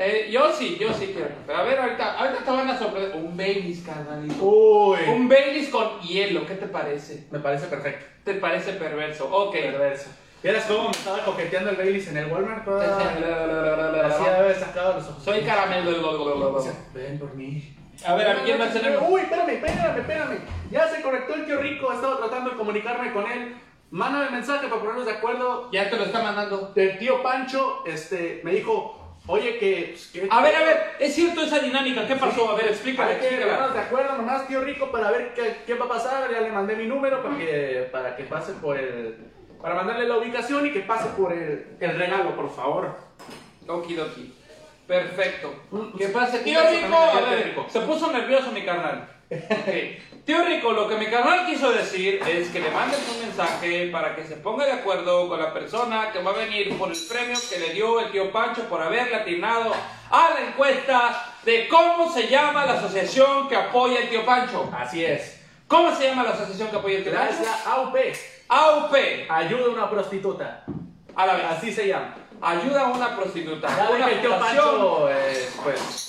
[0.00, 1.52] Eh, yo sí, yo sí quiero café.
[1.58, 3.16] A ver, ahorita, ahorita te van a sorprender.
[3.16, 4.44] Un Baileys, carnalito.
[4.44, 5.00] Uy.
[5.08, 7.26] Un Baileys con hielo, ¿qué te parece?
[7.32, 8.06] Me parece perfecto.
[8.22, 9.28] ¿Te parece perverso?
[9.28, 9.52] Ok.
[9.54, 10.10] Perverso.
[10.40, 12.68] ¿Vieras cómo me estaba coqueteando el Baileys en el Walmart?
[12.68, 15.24] Así Soy haber sacado los ojos.
[15.44, 16.64] caramelo.
[16.94, 17.74] Ven por mí.
[18.06, 19.02] A ver, ¿a quién más tenemos?
[19.08, 20.38] Uy, espérame, espérame, espérame.
[20.70, 21.92] Ya se conectó el tío Rico.
[21.92, 23.56] Estaba tratando de comunicarme con él.
[23.90, 25.70] Mándame mensaje para ponernos de acuerdo.
[25.72, 26.72] Ya te lo está mandando.
[26.76, 28.97] El tío Pancho este, me dijo,
[29.28, 29.90] oye, que...
[29.92, 32.06] pues, que- A ver, a ver, es cierto esa dinámica.
[32.06, 32.50] ¿Qué pasó?
[32.50, 33.68] A ver, Hay explícale, que explícala.
[33.68, 36.30] de acuerdo nomás, tío Rico, para ver qué, qué va a pasar.
[36.32, 39.14] Ya le mandé mi número para que, para que pase por el...
[39.62, 42.96] Para mandarle la ubicación y que pase por el, el regalo, por favor.
[43.66, 44.34] Okidoki.
[44.86, 45.52] Perfecto.
[45.70, 46.38] Mm, ¿Qué pasa?
[46.42, 49.08] Tío Rico, a ver, se puso nervioso mi carnal.
[49.30, 50.24] Ok.
[50.24, 54.14] Tío Rico, lo que mi carnal quiso decir es que le mandes un mensaje para
[54.14, 57.38] que se ponga de acuerdo con la persona que va a venir por el premio
[57.48, 59.72] que le dio el tío Pancho por haberle atinado
[60.10, 64.70] a la encuesta de cómo se llama la asociación que apoya el tío Pancho.
[64.76, 65.40] Así es.
[65.66, 67.42] ¿Cómo se llama la asociación que apoya el tío Es Pancho?
[67.44, 67.96] la AUP.
[68.48, 68.94] AUP.
[69.30, 70.64] Ayuda a una prostituta.
[71.14, 71.44] A la vez.
[71.50, 72.14] Así se llama.
[72.40, 73.68] Ayuda a una prostituta.
[73.90, 74.38] Ven Una que el tío.
[74.38, 76.07] Pancho es, pues,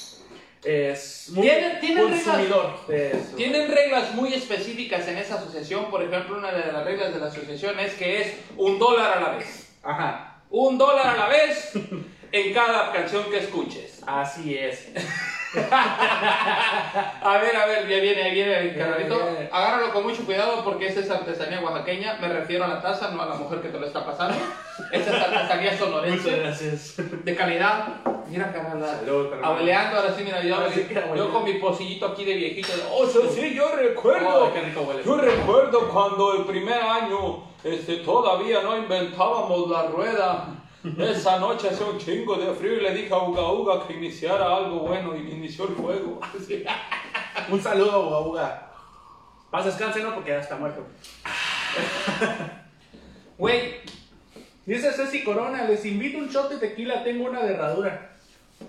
[0.64, 3.36] es muy Tienen- tienen consumidor de eso.
[3.38, 5.90] Tienen reglas muy específicas en esa asociación.
[5.90, 9.22] Por ejemplo, una de las reglas de la asociación es que es un dólar a
[9.22, 9.72] la vez.
[9.84, 11.72] Ajá, Un dólar a la vez
[12.32, 14.02] en cada canción que escuches.
[14.06, 14.88] así es.
[15.56, 19.50] A ver, a ver, ya viene, ahí viene el viene.
[19.52, 22.18] Agárralo con mucho cuidado porque esa es artesanía oaxaqueña.
[22.22, 24.38] Me refiero a la taza, no a la mujer que te lo está pasando.
[24.92, 26.36] Esa es artesanía Muchas sonorense.
[26.38, 26.96] gracias.
[27.24, 27.88] De calidad.
[28.28, 29.00] Mira, carnal.
[29.44, 32.70] Abueleando, ahora sí, mira, yo, sí yo con mi pocillito aquí de viejito.
[32.92, 34.46] Oh, sí, sí, yo recuerdo.
[34.46, 35.04] Oh, qué rico huele.
[35.04, 40.46] Yo recuerdo cuando el primer año este, todavía no inventábamos la rueda.
[40.98, 44.56] Esa noche hacía un chingo de frío y le dije a Uga Uga que iniciara
[44.56, 46.22] algo bueno y inició el fuego.
[46.46, 46.64] Sí.
[47.50, 48.72] Un saludo, Uga Uga.
[49.52, 50.14] Paz descanse, ¿no?
[50.14, 50.86] Porque ya está muerto.
[53.38, 53.76] Güey,
[54.70, 58.12] Dice Ceci Corona, les invito un shot de tequila, tengo una derradura.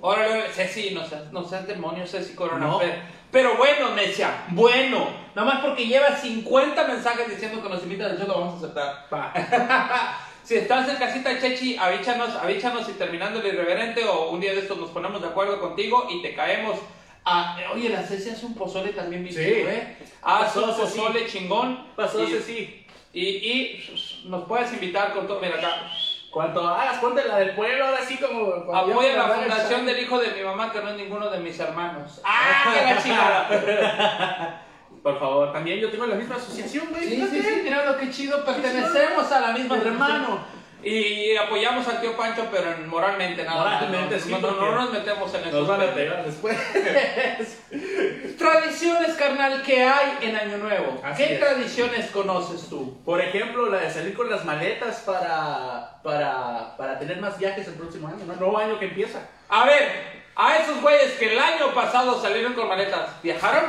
[0.01, 2.67] órale, Ceci, no seas, no seas demonio, Ceci Corona.
[2.67, 2.79] No.
[2.79, 2.95] Pero,
[3.31, 5.09] pero bueno, Necia, bueno.
[5.35, 8.57] Nada más porque lleva 50 mensajes diciendo que nos invitan al show, lo vamos a
[8.57, 9.09] aceptar.
[9.11, 9.35] Pa.
[10.43, 14.61] Si estás en casita Chechi, avíchanos, avíchanos y terminando el irreverente o un día de
[14.61, 16.79] estos nos ponemos de acuerdo contigo y te caemos.
[17.25, 19.41] a- oye, la Ceci hace un pozole también bien Sí.
[19.43, 19.97] ¿eh?
[20.23, 21.87] Hace un pozole chingón.
[21.95, 22.87] Pasó, y, Ceci.
[23.13, 25.39] Y, y nos puedes invitar con todo.
[25.41, 25.83] Mira acá.
[26.31, 28.73] Cuanto hagas, ponte la del pueblo, ahora sí como...
[28.73, 31.59] Apoya ya la fundación del hijo de mi mamá, que no es ninguno de mis
[31.59, 32.21] hermanos.
[32.25, 34.67] ¡Ah, qué la chingada!
[35.03, 37.03] Por favor, también yo tengo la misma asociación, güey.
[37.09, 40.61] Sí, sí, sí, mira lo que chido, pertenecemos a la misma hermano.
[40.83, 44.91] Y apoyamos al tío Pancho, pero en- moralmente nada Moralmente, no, sí, no, no, nos
[44.93, 45.59] metemos en eso.
[45.59, 46.57] Nos van a pegar después.
[48.39, 51.01] Tradiciones, carnal, que hay en Año Nuevo.
[51.05, 51.41] Así ¿Qué es.
[51.41, 52.99] tradiciones conoces tú?
[53.05, 57.75] Por ejemplo, la de salir con las maletas para, para, para tener más viajes el
[57.75, 58.35] próximo año, ¿no?
[58.37, 59.21] Nuevo año que empieza.
[59.51, 63.65] A ver, a esos güeyes que el año pasado salieron con maletas, ¿viajaron?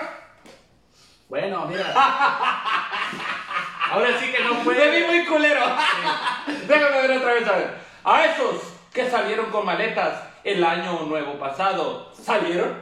[1.32, 1.94] Bueno, mira.
[3.90, 4.76] Ahora sí que no fue.
[4.76, 5.62] Te vi muy culero.
[6.68, 7.78] Déjame ver otra vez, a ver.
[8.04, 8.56] A esos
[8.94, 12.82] que salieron con maletas el año nuevo pasado, ¿salieron?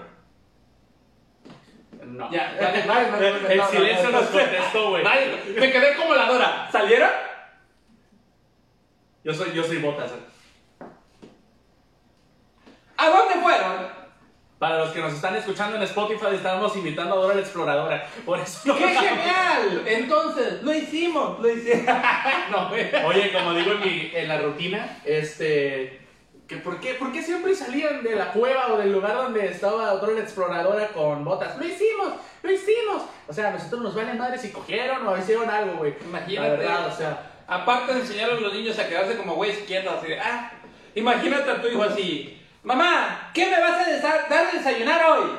[2.08, 2.32] No.
[2.32, 5.04] Ya, ya, ya, El silencio nos contestó, güey.
[5.56, 6.70] Me quedé como la Dora.
[6.72, 7.12] ¿Salieron?
[9.24, 10.10] Yo soy, yo soy botas.
[12.98, 13.99] ¿A dónde fueron?
[14.60, 18.06] Para los que nos están escuchando en Spotify, estábamos invitando a Dora la Exploradora.
[18.26, 19.84] Por eso no ¡Qué genial!
[19.88, 21.86] Entonces, lo hicimos, lo hicimos.
[22.52, 22.70] no.
[23.08, 26.02] Oye, como digo en, mi- en la rutina, este.
[26.46, 29.92] Que por, qué, ¿Por qué siempre salían de la cueva o del lugar donde estaba
[29.94, 31.58] Dora la Exploradora con botas?
[31.58, 32.14] ¡Lo hicimos!
[32.42, 33.04] ¡Lo hicimos!
[33.28, 35.94] O sea, a nosotros nos valen madre si cogieron o hicieron algo, güey.
[36.06, 36.50] Imagínate.
[36.50, 37.32] La verdad, o sea.
[37.48, 40.52] Aparte de enseñar a los niños a quedarse como güeyes quietos, así de, ah,
[40.96, 45.30] imagínate a tu hijo así, mamá, ¿qué me vas a dar de desayunar hoy?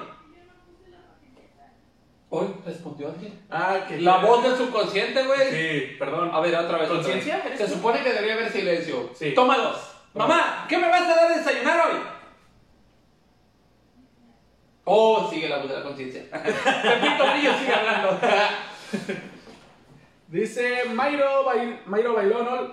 [2.32, 3.40] Hoy respondió alguien.
[3.50, 4.00] Ah, que.
[4.00, 5.50] La voz del subconsciente, güey.
[5.50, 6.30] Sí, perdón.
[6.32, 6.88] A ver, otra vez.
[6.88, 7.42] ¿Conciencia?
[7.44, 9.10] ¿Eres Se supone que debería haber silencio.
[9.14, 9.32] Sí.
[9.34, 9.76] Toma dos.
[10.14, 11.96] Mamá, ¿qué me vas a dar de desayunar hoy?
[14.84, 16.22] Oh, sigue la voz de la conciencia.
[16.30, 18.18] Pepito Grillo sigue hablando.
[20.28, 22.72] Dice Mayro, Bail- Mayro Bailón.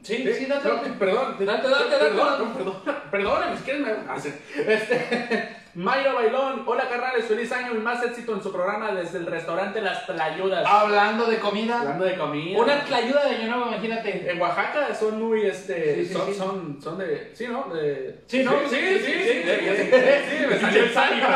[0.00, 0.06] ¿No?
[0.06, 0.90] Sí, sí, date, no, date.
[0.98, 2.74] Perdón, Date, date, date, Perdón, perdón,
[3.10, 4.34] perdóname, si quieres me haces.
[4.56, 9.26] Este, Mayro Bailón, hola carnales, feliz año y más éxito en su programa desde el
[9.26, 10.66] restaurante Las Tlayudas.
[10.66, 11.78] Hablando de comida.
[11.80, 12.58] Hablando de comida.
[12.58, 14.28] Una tlayuda de año nuevo, imagínate.
[14.30, 16.34] En Oaxaca son muy, este, Sí, sí, son, sí.
[16.34, 17.72] son, son de, sí, ¿no?
[17.72, 18.50] De, Sí, ¿no?
[18.68, 20.40] Sí, sí, Sí, sí, sí, sí, sí, sí, sí.
[20.40, 21.30] sí, me salió el.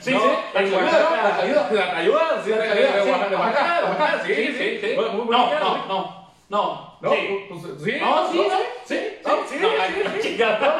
[0.00, 1.16] Sí, No, sí, en la tlayuda, Oaxaca, ¿no?
[1.28, 1.68] La tlayuda.
[1.72, 4.78] La tlayuda, sí, la tlayuda, de sí, Oaxaca, de Oaxaca, de Oaxaca, sí, sí, sí,
[4.82, 4.96] sí.
[4.96, 5.58] No, no, güey.
[5.88, 6.98] no, no.
[7.00, 7.46] No, Sí.
[7.48, 7.92] pues, sí.
[8.00, 8.58] No, sí, ¿no?
[8.84, 10.28] Sí, No, sí, no, sí, ay, sí, sí.
[10.28, 10.74] chingado.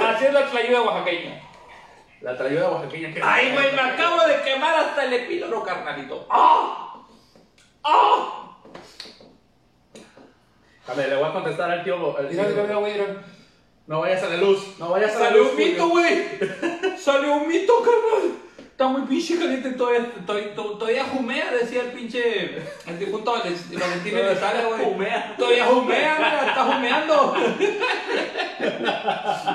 [0.00, 1.40] Así es la tlayuda oaxaqueña.
[2.20, 3.14] La tlayuda oaxaqueña.
[3.14, 6.26] que- Ay, güey, me acabo de quemar hasta el epílogo, carnalito.
[6.30, 6.94] ¡Ah!
[7.84, 8.56] ¡Ah!
[10.86, 12.16] A ver, le voy a contestar al tío.
[12.16, 12.42] al tío.
[12.42, 13.24] mira, mira, mira.
[13.86, 15.52] No vayas a la luz, no vayas a la Salió luz.
[15.52, 16.24] un mito, güey.
[16.98, 18.38] Salió un mito, carnal.
[18.74, 24.64] Está muy pinche caliente todavía, todavía, todavía jumea, decía el pinche, el difunto Valentín Elizalde,
[24.64, 24.84] güey.
[24.84, 25.36] Jumea.
[25.38, 27.36] Todavía jumea, mira, está jumeando.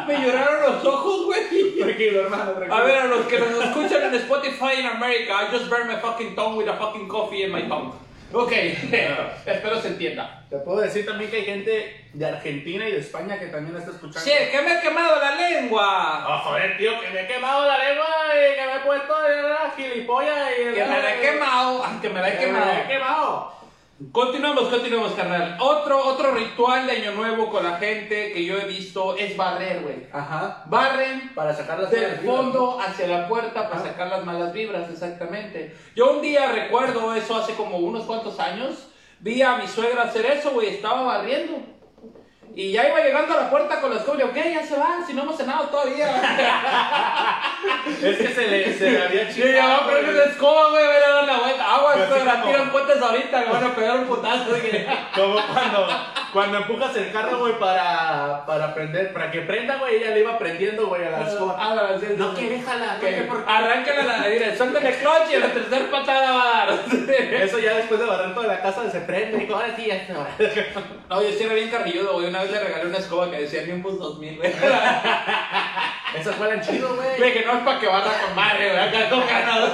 [0.07, 1.41] Me lloraron los ojos, güey.
[1.77, 2.75] Tranquilo, hermano, tranquilo.
[2.75, 5.99] A ver, a los que nos escuchan en Spotify en América, I just burned my
[5.99, 7.91] fucking tongue with a fucking coffee in my tongue.
[8.31, 8.51] Ok,
[9.45, 10.43] espero se entienda.
[10.49, 13.91] Te puedo decir también que hay gente de Argentina y de España que también está
[13.91, 14.19] escuchando.
[14.19, 16.25] Sí, que me he quemado la lengua.
[16.27, 19.41] Oh, joder, tío, que me he quemado la lengua y que me he puesto de
[19.43, 20.73] la gilipollas y...
[20.75, 23.58] Que me la he quemado, ah, que me la he Que me la he quemado.
[24.13, 25.57] Continuamos, continuamos, carnal.
[25.59, 29.81] Otro, otro ritual de Año Nuevo con la gente que yo he visto es barrer,
[29.81, 30.07] güey.
[30.13, 30.63] Ajá.
[30.67, 34.53] Barren Para sacar las del malas vibras, fondo hacia la puerta para sacar las malas
[34.53, 35.75] vibras, exactamente.
[35.97, 38.87] Yo un día recuerdo eso hace como unos cuantos años.
[39.19, 41.57] Vi a mi suegra hacer eso, güey, estaba barriendo.
[42.55, 44.53] Y ya iba llegando a la puerta con la escoba y ¿qué?
[44.53, 46.09] Ya se va, si no hemos cenado todavía.
[48.01, 50.85] Es que se le, se le había Sí, ya va a poner la escoba, güey,
[50.85, 51.75] voy a dar la vuelta.
[51.75, 54.45] Agua, suegra, como- tiran puentes ahorita, le van a pegar un putazo.
[55.15, 55.87] Como cuando,
[56.33, 60.37] cuando empujas el carro, güey, para, para prender, para que prenda, güey, ella le iba
[60.37, 61.55] prendiendo, güey, a la escoba.
[61.57, 62.41] Ah, no, sí, sí, No, sí.
[62.43, 66.43] que déjala, no, Que por- arráncale la dirección del clutch y la tercera patada va
[66.43, 66.79] a dar.
[67.41, 70.13] Eso ya después de barrer toda la casa se prende y ahora sí, ya se
[70.13, 70.27] va.
[71.09, 72.27] No, yo sí era bien carrilludo, güey.
[72.27, 74.53] Una vez le regalé una escoba que decía Nimbus 2000, güey.
[76.15, 77.17] Esas fueran chido, güey.
[77.17, 78.79] Güey, que no es para que barra con madre, güey.
[78.87, 79.69] Acá con ganas.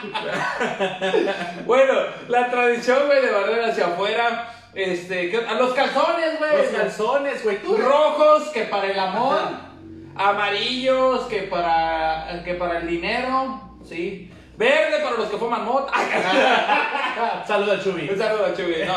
[1.66, 1.92] bueno,
[2.28, 4.48] la tradición, güey, de barrer hacia afuera.
[4.74, 6.56] Este, ¿qué- a los calzones, güey.
[6.58, 7.76] Los calzones, güey, tú.
[7.76, 9.36] Rojos, que para el amor.
[9.36, 10.30] Ajá.
[10.30, 13.60] Amarillos, que para, que para el dinero.
[13.84, 14.30] Sí.
[14.56, 15.90] Verde para los que fuman mota.
[17.46, 18.08] Saludos al Chubi.
[18.10, 18.74] Un saludo a Chubi.
[18.86, 18.96] No,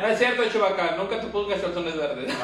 [0.00, 0.96] no es cierto, Chubaca.
[0.96, 2.34] Nunca te pongas calzones verdes.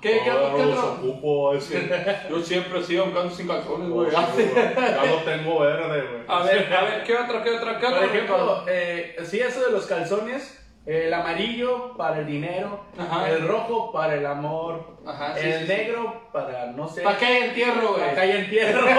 [0.00, 0.92] ¿Qué, qué, otro- qué otro?
[0.92, 4.10] ocupo, es que Yo siempre he sido un canto sin calzones, güey.
[4.12, 6.22] ya lo tengo verde, güey.
[6.28, 7.98] A ver, a ver, ¿qué otro, qué otro, qué otro?
[7.98, 10.55] Por ejemplo, eh, sí, eso de los calzones,
[10.86, 13.28] el amarillo para el dinero, Ajá.
[13.28, 15.72] el rojo para el amor, Ajá, sí, el sí, sí.
[15.72, 18.30] negro para, no sé, ¿Para qué hay entierro, para que güey?
[18.30, 18.86] haya entierro.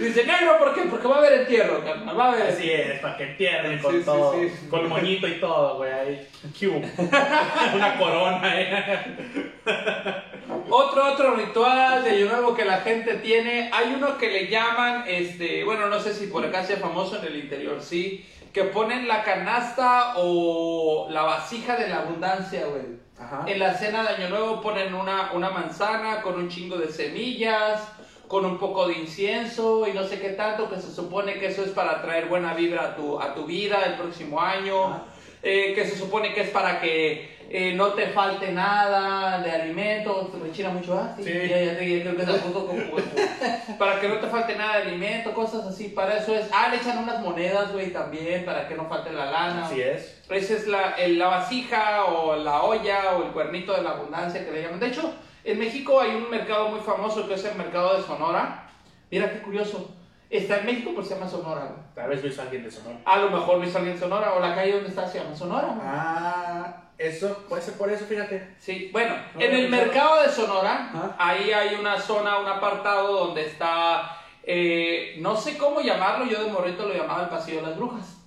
[0.00, 0.82] Dice negro, ¿por qué?
[0.82, 2.18] Porque va a haber entierro, carnal.
[2.18, 2.46] Va a haber.
[2.48, 4.34] Así es, para que entierren con todo,
[4.70, 6.28] con moñito y todo, güey, ahí.
[6.58, 6.80] ¿Qué hubo?
[7.74, 9.52] Una corona, eh.
[10.70, 13.70] Otro, otro ritual de Año Nuevo que la gente tiene.
[13.72, 17.26] Hay uno que le llaman, este, bueno, no sé si por acá sea famoso en
[17.26, 18.24] el interior, sí.
[18.52, 22.82] Que ponen la canasta o la vasija de la abundancia, güey.
[23.18, 23.44] Ajá.
[23.46, 27.82] En la cena de Año Nuevo ponen una, una manzana con un chingo de semillas,
[28.28, 31.62] con un poco de incienso y no sé qué tanto, que se supone que eso
[31.64, 35.04] es para traer buena vibra a tu, a tu vida el próximo año.
[35.46, 40.28] eh, que se supone que es para que eh, no te falte nada de alimento,
[40.32, 41.14] te rechina mucho, ¿ah?
[41.16, 41.22] Sí.
[41.24, 45.64] Ya, ya, te- ya creo que Para que no te falte nada de alimento, cosas
[45.66, 46.48] así, para eso es.
[46.52, 49.66] Ah, le echan unas monedas, güey, también, para que no falte la lana.
[49.66, 50.20] Así es.
[50.28, 54.44] Esa es la, el- la vasija o la olla o el cuernito de la abundancia
[54.44, 54.80] que le llaman.
[54.80, 55.14] De hecho,
[55.44, 58.68] en México hay un mercado muy famoso que es el mercado de Sonora.
[59.12, 59.94] Mira qué curioso.
[60.34, 61.70] Está en México, pero se llama Sonora.
[61.94, 62.96] Tal vez visto a alguien de Sonora.
[63.04, 65.36] A lo mejor viste a alguien en Sonora o la calle donde está se llama
[65.36, 65.78] Sonora.
[65.80, 68.56] Ah, eso puede ser por eso, fíjate.
[68.58, 73.46] Sí, bueno, No, en el mercado de Sonora, ahí hay una zona, un apartado donde
[73.46, 77.76] está, eh, no sé cómo llamarlo, yo de morrito lo llamaba el Pasillo de las
[77.76, 78.23] Brujas.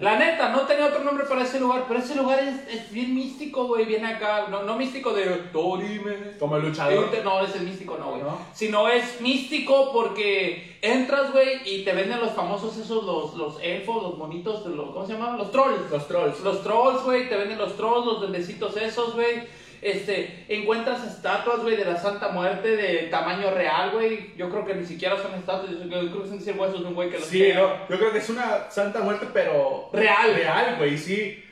[0.00, 3.14] La neta, no tenía otro nombre para ese lugar, pero ese lugar es, es bien
[3.14, 6.36] místico, güey, bien acá, no, no místico de Dorime.
[6.38, 7.08] Como el luchador.
[7.24, 8.22] No, es el místico, no, güey.
[8.22, 8.38] ¿No?
[8.52, 14.02] Sino es místico porque entras, güey, y te venden los famosos esos, los, los elfos,
[14.02, 15.38] los monitos, de los, ¿cómo se llaman?
[15.38, 15.90] Los trolls.
[15.90, 16.40] Los trolls.
[16.40, 19.63] Los trolls, güey, te venden los trolls, los duendecitos esos, güey.
[19.84, 24.30] Este, encuentras estatuas, güey, de la Santa Muerte de tamaño real, güey.
[24.34, 27.10] Yo creo que ni siquiera son estatuas, yo creo que son huesos de un güey
[27.10, 29.90] que los Sí, no, yo creo que es una santa muerte, pero.
[29.92, 30.34] Real.
[30.34, 31.43] Real, güey, sí.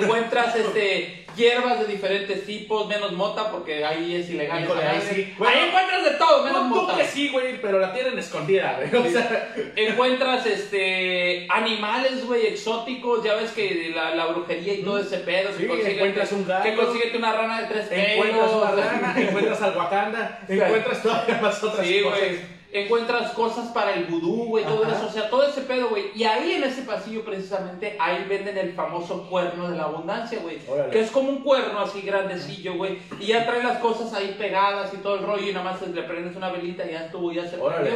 [0.00, 4.64] Encuentras este hierbas de diferentes tipos, menos mota, porque ahí es ilegal.
[4.64, 5.34] Híjole, ahí sí.
[5.38, 6.96] Bueno, ahí encuentras de todo, menos No, tú mota.
[6.96, 9.06] que sí, güey, pero la tienen escondida, güey.
[9.06, 14.98] O sea, Encuentras este animales, güey, exóticos, ya ves que la, la brujería y todo
[14.98, 15.50] ese pedo.
[15.56, 16.64] Sí, que encuentras un gallo.
[16.64, 18.08] Que consíguete una rana de tres pelos.
[18.26, 22.18] encuentras una rana, encuentras al Wakanda, encuentras todavía más otras Sí, cosas.
[22.18, 22.57] güey.
[22.70, 24.96] Encuentras cosas para el vudú, güey, todo Ajá.
[24.96, 26.10] eso, o sea, todo ese pedo, güey.
[26.14, 30.58] Y ahí en ese pasillo, precisamente, ahí venden el famoso cuerno de la abundancia, güey.
[30.90, 32.98] Que es como un cuerno así grandecillo, güey.
[33.18, 36.02] Y ya trae las cosas ahí pegadas y todo el rollo, y nada más le
[36.02, 37.94] prendes una velita y ya estuvo, ya se prendió.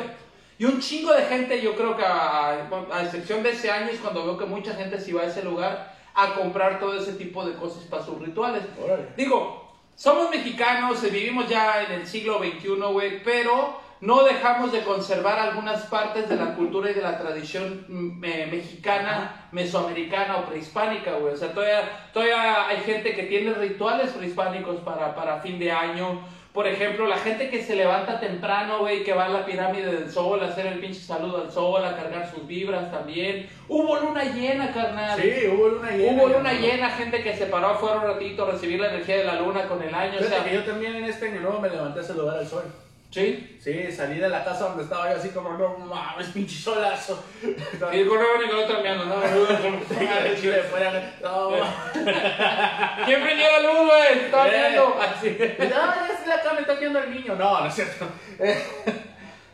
[0.58, 4.00] Y un chingo de gente, yo creo que a, a excepción de ese año, es
[4.00, 7.44] cuando veo que mucha gente se va a ese lugar a comprar todo ese tipo
[7.44, 8.62] de cosas para sus rituales.
[8.82, 9.08] Órale.
[9.16, 14.82] Digo, somos mexicanos, eh, vivimos ya en el siglo XXI, güey, pero no dejamos de
[14.82, 20.46] conservar algunas partes de la cultura y de la tradición mm, eh, mexicana, mesoamericana o
[20.46, 21.34] prehispánica, güey.
[21.34, 26.20] O sea, todavía, todavía hay gente que tiene rituales prehispánicos para, para fin de año.
[26.52, 30.10] Por ejemplo, la gente que se levanta temprano, güey, que va a la pirámide del
[30.10, 33.48] sol a hacer el pinche saludo al sol, a cargar sus vibras también.
[33.68, 35.18] Hubo luna llena, carnal.
[35.22, 36.12] Sí, hubo luna llena.
[36.12, 39.24] Hubo luna llena, gente que se paró afuera un ratito a recibir la energía de
[39.24, 40.14] la luna con el año.
[40.14, 42.48] O Fíjate sea, que yo también en este año nuevo me levanté a saludar al
[42.48, 42.64] sol.
[43.12, 43.58] Sí.
[43.62, 47.22] Sí, salí de la casa donde estaba yo así como, no mames, pinche solazo.
[47.42, 49.20] Y correo ni con otro enviando, ¿no?
[49.20, 51.14] De Chile fuera.
[51.22, 51.50] No,
[53.04, 54.18] ¿Quién prendió la luz, güey?
[54.24, 54.58] Estaba Eh.
[54.58, 54.98] viendo.
[55.00, 55.38] Así.
[55.58, 57.36] No, ya se la acá me está viendo el niño.
[57.36, 58.06] No, no es cierto.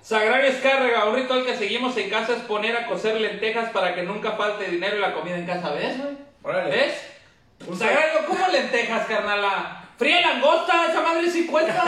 [0.01, 4.03] Sagrario Escárrega, un ritual que seguimos en casa es poner a cocer lentejas para que
[4.05, 5.73] nunca falte dinero y la comida en casa.
[5.73, 6.64] ¿Ves, güey?
[6.71, 7.05] ¿Ves?
[7.66, 9.88] Un Sagrario, ¿cómo lentejas, carnala?
[9.98, 11.82] Fría langosta, esa madre sí cuesta.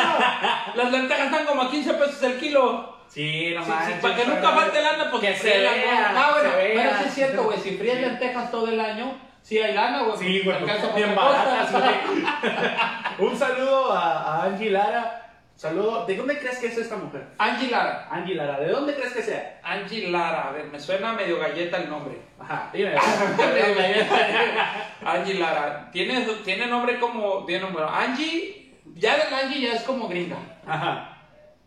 [0.74, 2.98] Las lentejas están como a 15 pesos el kilo.
[3.08, 3.94] Sí, no Sí, manches.
[3.94, 7.04] sí, para que nunca falte lana, pues Que fría se vea, Ah, bueno, pero sí
[7.06, 7.58] es cierto, güey.
[7.60, 10.18] Si frías lentejas todo el año, sí hay lana, güey.
[10.18, 10.56] Sí, güey,
[10.94, 11.70] bien baratas.
[13.18, 15.29] Un saludo a, a Angie Lara.
[15.60, 16.06] Saludo.
[16.06, 17.22] ¿De dónde crees que es esta mujer?
[17.36, 18.08] Angie Lara.
[18.10, 19.60] Angie Lara, ¿de dónde crees que sea?
[19.62, 22.16] Angie Lara, a ver, me suena medio galleta el nombre.
[22.38, 22.94] Ajá, dime.
[25.04, 25.90] Angie Lara.
[25.92, 27.44] Tiene, tiene nombre como.
[27.44, 27.84] Tiene nombre.
[27.86, 30.38] Angie, ya del Angie ya es como gringa.
[30.66, 31.18] Ajá.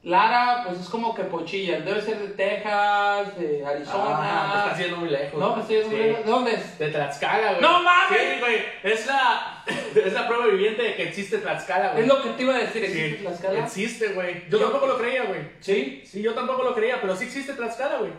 [0.01, 1.79] Lara, pues es como que pochilla.
[1.81, 4.17] Debe ser de Texas, de Arizona.
[4.17, 5.39] Ah, me está haciendo muy lejos.
[5.39, 5.95] No, pues sí, Sí.
[5.95, 6.79] ¿de dónde es?
[6.79, 7.61] De Tlaxcala, güey.
[7.61, 8.19] ¡No mames!
[8.19, 8.65] Sí, güey.
[8.81, 9.52] Es la,
[9.95, 12.03] es la prueba viviente de que existe Tlaxcala, güey.
[12.03, 13.59] Es lo que te iba a decir, ¿existe Sí, Tlaxcala?
[13.59, 14.43] Existe, güey.
[14.49, 15.41] Yo Yo- tampoco lo creía, güey.
[15.59, 16.03] Sí.
[16.05, 18.11] Sí, yo tampoco lo creía, pero sí existe Tlaxcala, güey.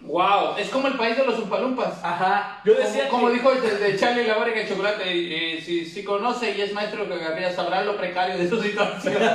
[0.00, 1.94] Wow, es como el país de los umpalumpas.
[2.04, 2.60] Ajá.
[2.64, 5.84] Yo decía como, como que- dijo el de, Charlie la fábrica de chocolate, eh, si,
[5.84, 9.16] si conoce y es maestro geografía, sabrá lo precario de su situación.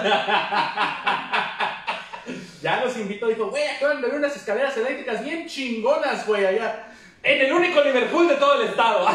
[2.62, 6.86] Ya nos invitó, dijo, güey, acaban de ver unas escaleras eléctricas bien chingonas, güey, allá.
[7.22, 9.06] en el único Liverpool de todo el estado.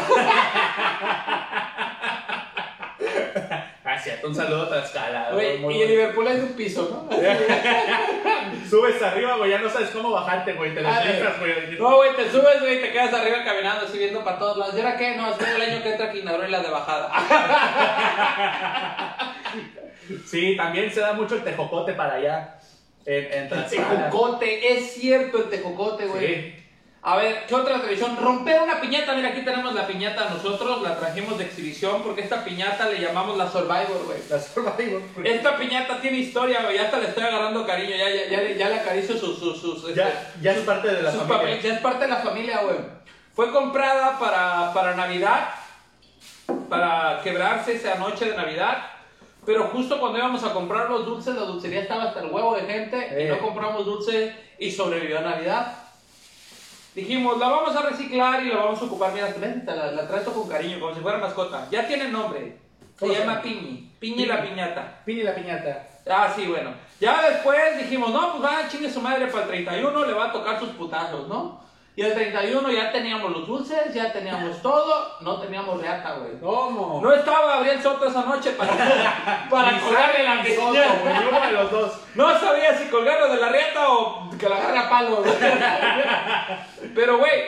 [3.91, 5.29] Ah, cierto, un saludo a Tlaxcala.
[5.33, 6.01] Güey, muy y el bonito.
[6.01, 7.17] Liverpool es de un piso, ¿no?
[8.69, 11.53] Subes arriba, güey, ya no sabes cómo bajarte, güey, te Ah, deslizas, güey.
[11.79, 14.75] No, güey, te subes, güey, y te quedas arriba caminando así viendo para todos lados.
[14.75, 15.15] ¿Y ahora qué?
[15.15, 17.11] No, espera el año que entra y la de bajada.
[20.25, 22.55] Sí, también se da mucho el tejocote para allá.
[23.05, 26.27] En, en El tejocote, es cierto el tejocote, güey.
[26.27, 26.55] Sí.
[27.01, 28.17] A ver, ¿qué otra tradición?
[28.17, 29.13] Romper una piñata.
[29.15, 33.37] Mira, aquí tenemos la piñata nosotros, la trajimos de exhibición porque esta piñata le llamamos
[33.37, 34.19] la Survivor, güey.
[34.29, 35.01] La Survivor.
[35.23, 36.75] Esta piñata tiene historia, güey.
[36.75, 37.95] Ya hasta le estoy agarrando cariño.
[37.95, 39.39] Ya, ya, ya, le- ya le acaricio sus.
[39.39, 41.61] sus, sus, este, Ya, ya es parte de la familia.
[41.61, 42.77] Ya es parte de la familia, güey.
[43.33, 45.49] Fue comprada para, para Navidad.
[46.67, 48.87] para quebrarse esa noche de Navidad.
[49.45, 52.61] Pero justo cuando íbamos a comprar los dulces, la dulcería estaba hasta el huevo de
[52.63, 53.29] gente y Eh.
[53.29, 55.77] no compramos dulce y sobrevivió a Navidad.
[56.95, 59.13] Dijimos, la vamos a reciclar y la vamos a ocupar.
[59.13, 59.33] Mira,
[59.65, 61.67] la, la trato con cariño, como si fuera mascota.
[61.69, 62.57] Ya tiene nombre.
[62.95, 63.41] Se ¿Cómo se llama?
[63.41, 63.91] Piñi.
[63.99, 65.01] Piñi la piñata.
[65.05, 65.87] Pini la piñata.
[66.09, 66.73] Ah, sí, bueno.
[66.99, 70.31] Ya después dijimos, no, pues va, chingue su madre para el 31, le va a
[70.33, 71.61] tocar sus putazos, ¿no?
[71.95, 76.39] Y el 31 ya teníamos los dulces, ya teníamos todo, no teníamos reata, güey.
[76.39, 77.01] ¿Cómo?
[77.03, 78.71] No estaba Gabriel Soto esa noche para,
[79.49, 81.19] para colgarle la Santi Soto, güey, piñata.
[81.19, 81.99] ni uno de los dos.
[82.15, 85.33] No sabía si colgarlo de la riata o que la agarre a palo, güey.
[86.95, 87.43] Pero, güey,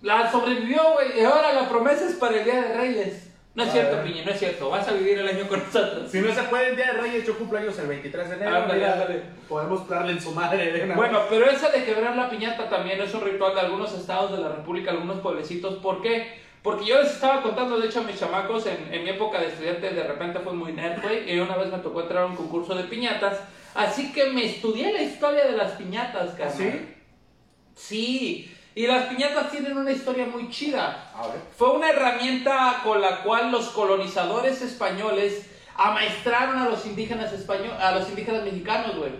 [0.00, 1.20] la sobrevivió, güey.
[1.20, 3.33] Y ahora la promesa es para el Día de Reyes.
[3.54, 4.02] No es cierto.
[4.02, 4.68] Piña, no es cierto.
[4.68, 6.10] Vas a vivir el año con nosotros.
[6.10, 8.66] Si no se puede el día de Reyes, yo cumpleaños el 23 de enero.
[8.72, 9.06] Mira.
[9.48, 13.14] Podemos darle en su madre una Bueno, pero esa de quebrar la piñata también es
[13.14, 15.76] un ritual de algunos estados de la República, algunos pueblecitos.
[15.76, 16.42] ¿Por qué?
[16.62, 19.48] Porque yo les estaba contando, de hecho, a mis chamacos, en, en mi época de
[19.48, 22.36] estudiante, de repente fue muy nerd, güey, y una vez me tocó entrar a un
[22.36, 23.38] concurso de piñatas.
[23.74, 26.56] Así que me estudié la historia de las piñatas, carnal.
[26.56, 26.94] ¿Sí?
[27.74, 28.53] Sí.
[28.74, 31.12] Y las piñatas tienen una historia muy chida.
[31.14, 31.36] A ver.
[31.56, 37.92] Fue una herramienta con la cual los colonizadores españoles amaestraron a los indígenas españoles, a
[37.92, 39.12] los indígenas mexicanos, güey.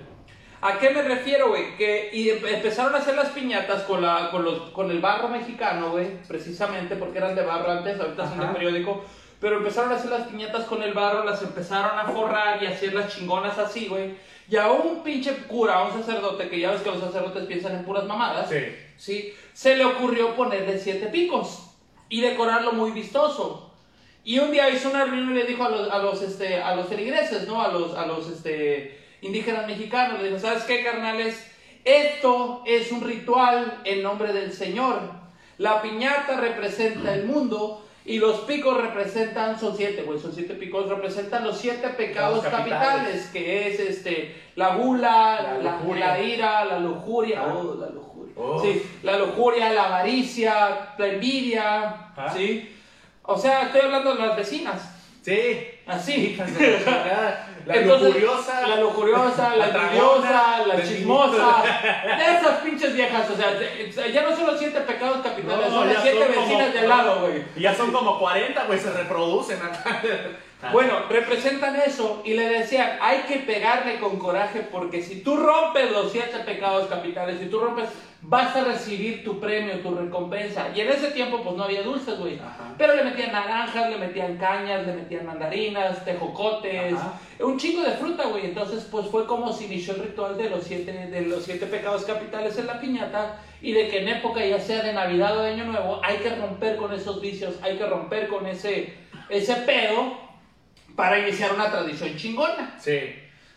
[0.60, 1.76] ¿A qué me refiero, güey?
[1.76, 5.28] Que y em- empezaron a hacer las piñatas con, la, con, los, con el barro
[5.28, 9.04] mexicano, güey, precisamente porque eran de barro antes, ahorita son de periódico.
[9.40, 12.94] Pero empezaron a hacer las piñatas con el barro, las empezaron a forrar y hacer
[12.94, 14.16] las chingonas así, güey.
[14.48, 17.76] Y a un pinche cura, a un sacerdote, que ya ves que los sacerdotes piensan
[17.76, 18.48] en puras mamadas.
[18.48, 18.58] Sí.
[18.96, 19.34] ¿sí?
[19.52, 21.70] Se le ocurrió ponerle siete picos
[22.08, 23.72] y decorarlo muy vistoso.
[24.22, 26.74] Y un día hizo una reunión y le dijo a los, a los, este, a
[26.74, 27.62] los feligreses, ¿no?
[27.62, 31.50] A los, a los este, indígenas mexicanos, le dijo, ¿sabes qué, carnales?
[31.84, 35.00] Esto es un ritual en nombre del Señor.
[35.58, 40.88] La piñata representa el mundo y los picos representan, son siete, güey, son siete picos,
[40.88, 42.70] representan los siete pecados capitales.
[42.78, 46.06] capitales, que es este, la gula, La la, lujuria.
[46.08, 47.54] la ira, la lujuria, Ah.
[47.54, 48.34] oh, la lujuria.
[48.36, 48.60] Oh.
[48.62, 52.30] Sí, la lujuria, la avaricia, la envidia, Ah.
[52.34, 52.70] ¿sí?
[53.22, 54.82] O sea, estoy hablando de las vecinas,
[55.22, 55.58] Sí.
[55.86, 56.36] así.
[57.66, 58.66] La Entonces, lujuriosa.
[58.68, 61.62] La lujuriosa, la la envidiosa, chismosa.
[62.38, 66.02] Esas pinches viejas, o sea, ya no son los siete pecados capitales, No, son las
[66.02, 67.44] siete son como- vecinas de al lado, güey.
[67.56, 70.02] Ya son como 40, güey, se reproducen acá.
[70.72, 75.92] Bueno, representan eso y le decían, hay que pegarle con coraje porque si tú rompes
[75.92, 77.90] los siete pecados capitales, si tú rompes,
[78.26, 80.68] vas a recibir tu premio, tu recompensa.
[80.74, 82.38] Y en ese tiempo pues no había dulces, güey.
[82.78, 87.20] Pero le metían naranjas, le metían cañas, le metían mandarinas, tejocotes, Ajá.
[87.40, 88.46] un chingo de fruta, güey.
[88.46, 92.04] Entonces pues fue como se inició el ritual de los siete, de los siete pecados
[92.04, 95.52] capitales en la piñata y de que en época ya sea de Navidad o de
[95.52, 98.94] Año Nuevo hay que romper con esos vicios, hay que romper con ese,
[99.28, 100.18] ese pedo
[100.96, 102.76] para iniciar una tradición chingona.
[102.78, 103.16] Sí.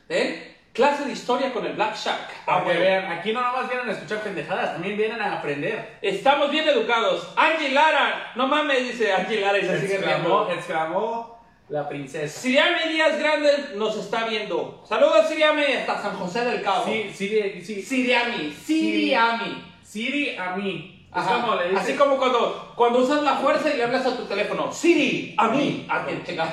[0.09, 0.56] ¿Eh?
[0.77, 2.29] Clase de historia con el Black Shark.
[2.45, 2.77] Ah, güey.
[2.77, 5.97] vean, aquí no nomás vienen a escuchar pendejadas, también vienen a aprender.
[6.03, 7.33] Estamos bien educados.
[7.35, 10.51] Angie Lara, no mames, dice Angie Lara y se sigue Exclamó, riendo.
[10.51, 12.39] exclamó la princesa.
[12.41, 14.83] Siriame Díaz Grandes nos está viendo.
[14.87, 16.85] Saludos, Siriame, hasta San José del Cabo.
[16.85, 17.81] Sí, sí, sí.
[17.81, 19.63] Siriami, Siriami.
[19.81, 20.96] Siri a mí.
[21.09, 21.41] Es Ajá.
[21.41, 21.79] como le dices.
[21.83, 24.71] Así como cuando, cuando usas la fuerza y le hablas a tu teléfono.
[24.71, 25.85] Siri, a mí.
[25.89, 26.51] A quién, chinga.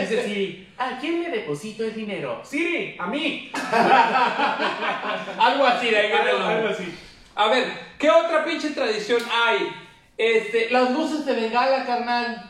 [0.00, 2.40] Dice Siri, ¿a quién le deposito el dinero?
[2.44, 3.50] Siri, a mí.
[5.38, 6.56] Algo así de ahí viene el Algo, nombre.
[6.58, 6.98] algo así.
[7.36, 9.68] A ver, ¿qué otra pinche tradición hay?
[10.16, 12.44] Este, las luces de bengala, carnal.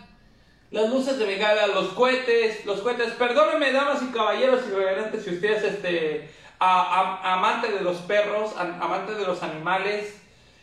[0.70, 3.12] Las luces de bengala, los cohetes, los cohetes.
[3.12, 8.54] Perdónenme, damas y caballeros y reverentes, si ustedes, este, a- a- amante de los perros,
[8.58, 10.20] am- amante de los animales,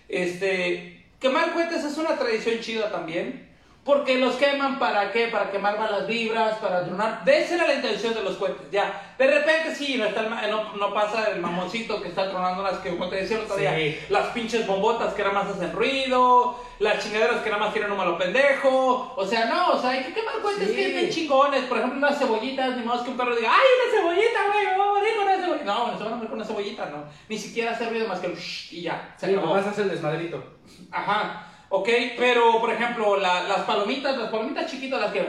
[0.10, 3.48] este, quemar cohetes es una tradición chida también.
[3.86, 5.28] Porque los queman para qué?
[5.28, 7.24] Para quemar malas vibras, para tronar.
[7.24, 9.14] De esa era la intención de los cohetes, ya.
[9.16, 12.64] De repente sí, no, está el ma- no, no pasa el mamoncito que está tronando
[12.64, 14.00] las que, como te decía el otro día, Sí.
[14.10, 17.98] las pinches bombotas que nada más hacen ruido, las chingaderas que nada más tienen un
[17.98, 19.14] malo pendejo.
[19.16, 20.76] O sea, no, o sea, hay que quemar cohetes Sí.
[20.76, 21.66] que estén chingones.
[21.66, 24.66] Por ejemplo, unas cebollitas, ni modo que un perro diga, ¡ay, una cebollita, güey!
[24.66, 25.66] Me voy a morir con una cebollita.
[25.66, 27.04] No, no se van a morir con una cebollita, no.
[27.30, 29.14] Ni siquiera hace ruido más que el shh y ya.
[29.16, 29.50] Se Sí, acabó.
[29.54, 30.44] nomás hace el desmadrito.
[30.92, 35.28] Ajá, ok, pero por ejemplo, la- las palomitas, las palomitas chiquitas, las que.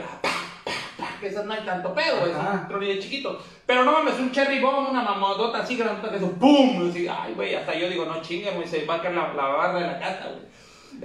[1.19, 3.41] Que esas no hay tanto pedo, es un tronillo chiquito.
[3.65, 6.87] Pero no mames, un cherry bomb, una mamodota así grandota que eso, ¡pum!
[6.89, 9.43] Así, ay, güey, hasta yo digo, no chingue, güey, se va a caer la, la
[9.47, 10.45] barra de la casa, güey.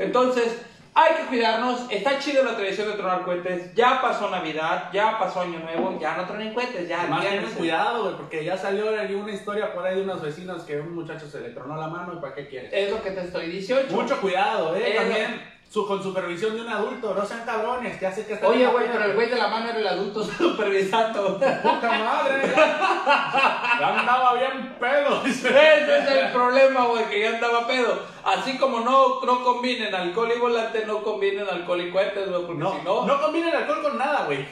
[0.07, 0.61] Entonces,
[0.95, 1.87] hay que cuidarnos.
[1.91, 3.75] Está chido la tradición de tronar cohetes.
[3.75, 7.05] Ya pasó Navidad, ya pasó Año Nuevo, ya no tronen cohetes, ya.
[7.07, 10.03] Más ya ten no se- cuidado, güey, porque ya salió una historia por ahí de
[10.03, 12.71] unos vecinos que un muchacho se le tronó la mano y para qué quieres.
[12.73, 13.93] Es lo que te estoy diciendo.
[13.95, 15.53] Mucho cuidado, eh, Eh, también.
[15.73, 18.93] Su, con supervisión de un adulto, no sean cabrones, ya sé que están Oye, güey,
[18.93, 21.39] pero el güey de la mano era el adulto supervisando.
[21.39, 25.23] Puta madre, ya, ya andaba bien pedo.
[25.25, 28.01] Ese es el problema, güey, que ya andaba pedo.
[28.23, 32.63] Así como no, no combinen alcohol y volante, no combinen alcohol y cohetes, güey, porque
[32.63, 33.07] No, si no...
[33.07, 34.47] no combina el alcohol con nada, güey.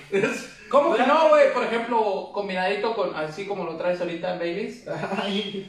[0.71, 1.53] ¿Cómo que no, güey?
[1.53, 4.87] Por ejemplo, combinadito con, así como lo traes ahorita en Baileys.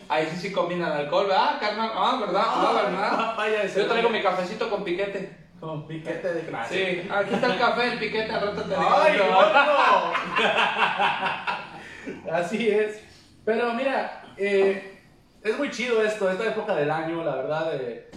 [0.08, 1.92] Ahí sí sí combinan alcohol, ¿verdad, carnal?
[1.94, 2.44] Ah, ¿verdad?
[2.46, 3.76] Ah, ¿verdad?
[3.76, 5.41] Yo traigo mi cafecito con piquete.
[5.62, 7.04] Con piquete de clase.
[7.04, 8.82] Sí, aquí está el café, el piquete, al rato te digo.
[8.82, 9.18] ¡Ay,
[12.26, 12.32] No.
[12.34, 13.02] Así es.
[13.46, 15.00] Pero mira, eh,
[15.44, 17.76] es muy chido esto, esta época del año, la verdad.
[17.76, 18.10] eh,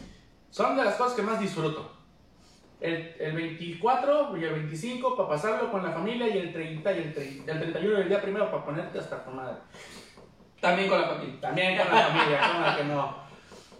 [0.51, 1.92] son de las cosas que más disfruto.
[2.80, 6.99] El, el 24 y el 25 para pasarlo con la familia y el 30 y
[6.99, 9.57] el, 30, el 31 y el día primero para ponerte hasta tu madre.
[10.61, 11.40] También con la familia.
[11.40, 13.24] También con la familia, como que no.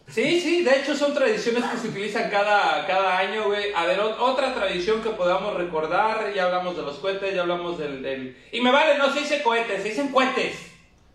[0.07, 3.73] Sí, sí, de hecho son tradiciones que se utilizan cada, cada año, güey.
[3.75, 7.79] A ver, ot- otra tradición que podamos recordar, ya hablamos de los cohetes, ya hablamos
[7.79, 8.03] del...
[8.03, 8.37] del...
[8.53, 10.57] Y me vale, no se dice cohetes, se dicen cohetes.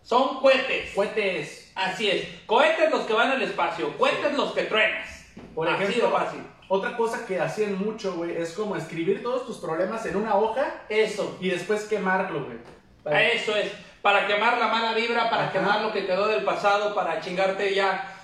[0.02, 0.90] Son cohetes.
[0.94, 1.72] Cohetes.
[1.76, 2.26] Así es.
[2.46, 5.24] Cohetes los que van al espacio, cohetes los que truenas.
[5.54, 6.40] Por Así ejemplo, fácil.
[6.68, 10.82] otra cosa que hacían mucho, güey, es como escribir todos tus problemas en una hoja
[10.88, 11.38] Eso.
[11.40, 12.58] y después quemarlo, güey.
[13.04, 13.70] Para- Eso es.
[14.02, 15.52] Para quemar la mala vibra, para Ajá.
[15.52, 18.16] quemar lo que quedó del pasado, para chingarte ya.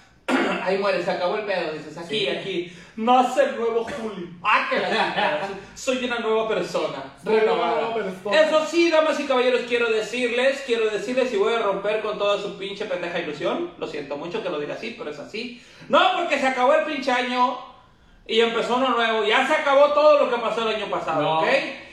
[0.63, 1.73] Ahí muere, se acabó el pedo.
[1.73, 2.29] Dices, aquí, Sí.
[2.29, 2.73] aquí.
[2.97, 4.27] Nace el nuevo Julio.
[4.43, 5.39] Ah, que la.
[5.75, 7.15] Soy una nueva persona.
[7.23, 7.81] Renovada.
[7.83, 8.41] nueva persona.
[8.41, 12.41] Eso sí, damas y caballeros, quiero decirles, quiero decirles y voy a romper con toda
[12.41, 13.73] su pinche pendeja ilusión.
[13.79, 15.63] Lo siento mucho que lo diga así, pero es así.
[15.89, 17.59] No, porque se acabó el pinche año
[18.27, 19.25] y empezó uno nuevo.
[19.25, 21.41] Ya se acabó todo lo que pasó el año pasado, No.
[21.41, 21.49] ¿ok?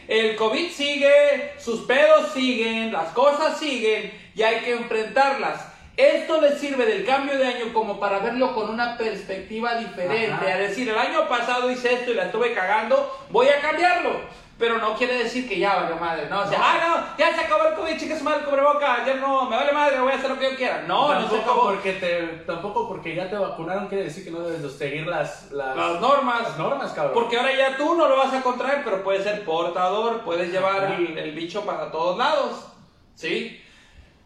[0.08, 5.73] El COVID sigue, sus pedos siguen, las cosas siguen y hay que enfrentarlas.
[5.96, 10.32] Esto les sirve del cambio de año como para verlo con una perspectiva diferente.
[10.32, 10.46] Ajá.
[10.56, 14.12] A decir, el año pasado hice esto y la estuve cagando, voy a cambiarlo.
[14.58, 16.42] Pero no quiere decir que ya vale madre, ¿no?
[16.42, 16.64] O sea, No.
[16.66, 20.00] ah, no, ya se acabó el COVID, chicas, madre, cubreboca, ya no, me vale madre,
[20.00, 20.84] voy a hacer lo que yo quiera.
[20.88, 21.64] No, no se tampoco acabó.
[21.74, 25.52] porque te, tampoco porque ya te vacunaron quiere decir que no debes de seguir las,
[25.52, 26.42] las, Las normas.
[26.44, 27.14] las normas, cabrón.
[27.16, 30.92] Porque ahora ya tú no lo vas a contraer, pero puedes ser portador, puedes llevar
[31.00, 32.68] el bicho para todos lados.
[33.16, 33.60] ¿Sí?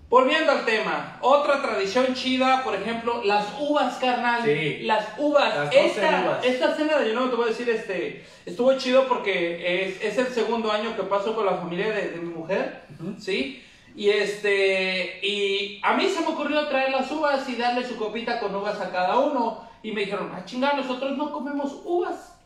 [0.09, 4.41] Volviendo al tema, otra tradición chida, por ejemplo, las uvas, carnal.
[4.41, 4.79] Sí.
[4.83, 5.53] Las uvas.
[5.53, 6.45] Las 12 esta, uvas.
[6.45, 10.17] esta cena de yo no te voy a decir, este, estuvo chido porque es, es
[10.17, 12.83] el segundo año que paso con la familia de, de mi mujer.
[13.19, 13.61] ¿sí?
[13.97, 18.39] Y este, y a mí se me ocurrió traer las uvas y darle su copita
[18.39, 19.67] con uvas a cada uno.
[19.83, 22.36] Y me dijeron, ah, chingada, nosotros no comemos uvas.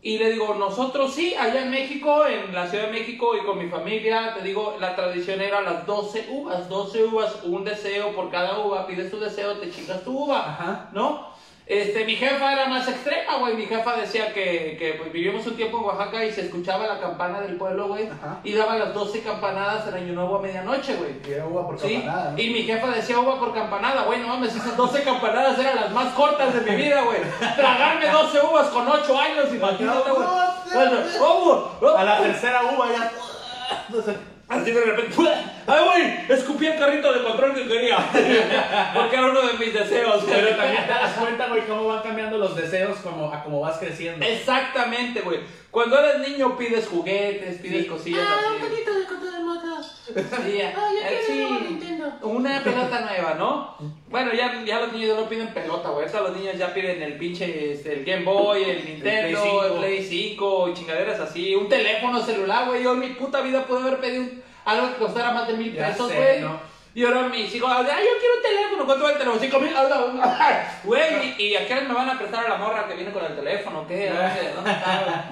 [0.00, 3.58] Y le digo, nosotros sí, allá en México, en la Ciudad de México y con
[3.58, 8.30] mi familia, te digo, la tradición era las 12 uvas, 12 uvas, un deseo por
[8.30, 10.88] cada uva, pides tu deseo, te chingas tu uva, Ajá.
[10.92, 11.26] ¿no?
[11.68, 15.54] Este, mi jefa era más extrema, güey, mi jefa decía que, que pues, vivimos un
[15.54, 18.08] tiempo en Oaxaca y se escuchaba la campana del pueblo, güey,
[18.42, 21.16] y daba las 12 campanadas en Año Nuevo a medianoche, güey.
[21.28, 22.38] Y era uva por Sí, campanada, ¿no?
[22.38, 25.90] y mi jefa decía uva por campanada, güey, no mames, esas 12 campanadas eran las
[25.90, 27.18] más cortas de mi vida, güey.
[27.54, 30.26] Tragarme 12 uvas con 8 años, imagínate, güey.
[30.72, 31.00] Bueno,
[31.98, 33.12] A la tercera uva ya.
[34.48, 35.14] Así de repente,
[35.66, 36.20] ¡ay, güey!
[36.38, 37.98] Escupí el carrito de control que quería.
[38.94, 40.24] Porque era uno de mis deseos.
[40.24, 40.34] güey.
[40.40, 43.76] Pero también te das cuenta, güey, cómo van cambiando los deseos como, a como vas
[43.78, 44.24] creciendo.
[44.24, 45.40] Exactamente, güey.
[45.70, 47.88] Cuando eres niño pides juguetes, pides Sí.
[47.88, 48.64] cosillas Ah, un así.
[48.70, 49.37] poquito de control
[50.06, 50.14] Sí,
[50.76, 51.54] Ah, yo eh, quiero sí.
[51.54, 52.12] un Nintendo.
[52.22, 53.76] Una pelota nueva, ¿no?
[54.08, 56.06] Bueno, ya, ya los niños ya no piden pelota, güey.
[56.06, 59.64] Ahorita los niños ya piden el pinche este, el Game Boy, el Nintendo, Play 5.
[59.64, 61.54] el Play 5, y chingaderas así.
[61.54, 62.82] Un teléfono celular, güey.
[62.82, 64.24] Yo en mi puta vida pude haber pedido
[64.64, 66.40] algo que costara más de mil Ya pesos, güey.
[66.40, 66.58] ¿no?
[66.94, 68.86] Y ahora mis hijos, ay, yo quiero un teléfono.
[68.86, 69.40] ¿Cuánto vale el teléfono?
[69.40, 69.72] Cinco mil.
[70.84, 73.12] Güey, ¿y, y a qué hora me van a prestar a la morra que viene
[73.12, 73.86] con el teléfono?
[73.86, 74.10] ¿Qué?
[74.54, 75.30] ¿Dónde, está?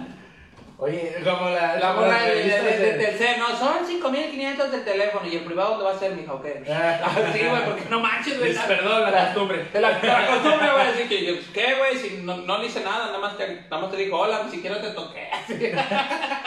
[0.78, 1.76] Oye, como la.
[1.76, 5.26] La morra de, Telcel, no, son 5500 del teléfono.
[5.26, 6.34] ¿Y el privado dónde va a ser, mija?
[6.34, 6.62] ¿O qué?
[6.68, 7.10] Ah.
[7.32, 8.54] sí, güey, porque no manches, güey.
[8.54, 9.66] Perdón la costumbre.
[9.72, 11.96] La, costumbre, güey, así que, ¿qué, güey?
[11.96, 14.50] Si no, no le hice nada, nada más, te, nada más te dijo hola, ni
[14.50, 15.28] siquiera te toqué.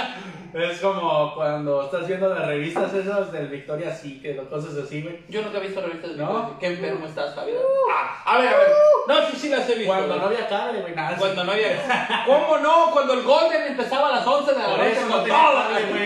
[0.53, 5.19] Es como cuando estás viendo las revistas esas del Victoria's Secret o cosas así, güey.
[5.29, 6.57] Yo nunca he visto revistas de ¿No?
[6.59, 7.57] Qué enfermo estás, Javier.
[7.93, 8.67] Ah, a ver, a ver.
[9.07, 9.87] No, sí, sí las he visto.
[9.93, 10.19] Cuando güey.
[10.19, 11.17] no había cable, güey, nada.
[11.17, 12.23] Cuando no había.
[12.25, 12.91] ¿Cómo no?
[12.91, 14.91] Cuando el Golden empezaba a las 11 de la Por noche.
[14.91, 16.05] eso no tenía cable, güey.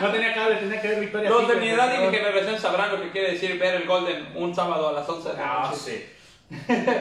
[0.00, 1.62] No tenía cable, tenía que ver Victoria's Los de Secret.
[1.62, 4.88] mi edad y mi generación sabrán lo que quiere decir ver el Golden un sábado
[4.90, 5.76] a las 11 de la Ah, noche.
[5.80, 6.06] sí.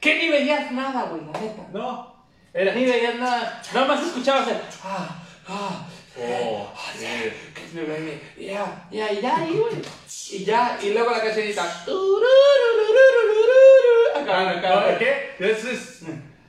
[0.00, 1.62] ¿Qué ni veías nada, güey, la neta?
[1.72, 2.12] No.
[2.54, 2.74] Era.
[2.74, 3.62] Ni veías nada.
[3.72, 4.56] Nada más escuchabas el.
[4.84, 5.08] Ah,
[5.48, 5.86] ah,
[6.18, 7.32] Oh, sí.
[8.38, 9.46] Ya, ya, y ya.
[10.30, 11.64] Y ya, y luego la cancionita.
[14.14, 14.80] Acá, acá, ¿No?
[14.82, 14.98] güey.
[14.98, 15.34] ¿Qué?
[15.38, 16.02] Eso es.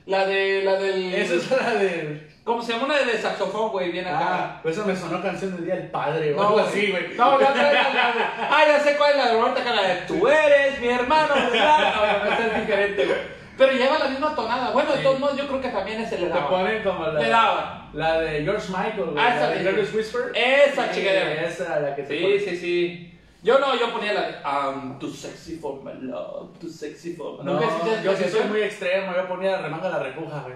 [0.06, 1.14] La de, la del...
[1.14, 2.28] Esa es la de.
[2.44, 2.84] ¿Cómo se llama?
[2.84, 4.18] Una de saxofón, güey, bien acá.
[4.20, 7.14] Ah, pues esa me sonó canción del Día del Padre No, así, güey.
[7.16, 8.20] No, la otra era la de.
[8.38, 11.94] Ah, ya sé cuál es la de Roberta de Tú eres mi hermano, ¿verdad?
[11.94, 13.43] No, no, esta es diferente, güey.
[13.56, 14.70] Pero lleva la misma tonada.
[14.72, 15.02] Bueno, de Sí.
[15.04, 16.48] todos modos, yo creo que también ese le Te daba.
[16.50, 17.88] ponen como la.
[17.92, 19.18] La de George Michael, güey.
[19.24, 20.32] Ah, esa de de- Careless Whisper.
[20.34, 21.06] Esa Sí.
[21.06, 22.40] Esa la que te Sí, ponen.
[22.40, 23.10] sí, sí.
[23.44, 27.38] Yo no, yo ponía la de I'm too sexy for my love, too sexy for
[27.38, 29.14] my No, ¿Nunca escuchaste yo sí soy muy extremo.
[29.14, 30.54] Yo ponía remanga la repuja, güey.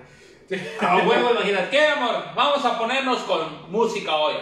[0.80, 1.68] A huevo, imagínate.
[1.68, 2.24] ¿Qué, amor?
[2.34, 4.34] Vamos a ponernos con música hoy.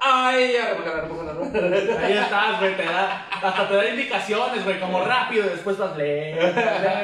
[0.00, 0.56] Ay.
[0.56, 5.94] Ahí estás, güey, te da, hasta te da indicaciones, güey, como rápido, y después vas
[5.96, 6.42] lento,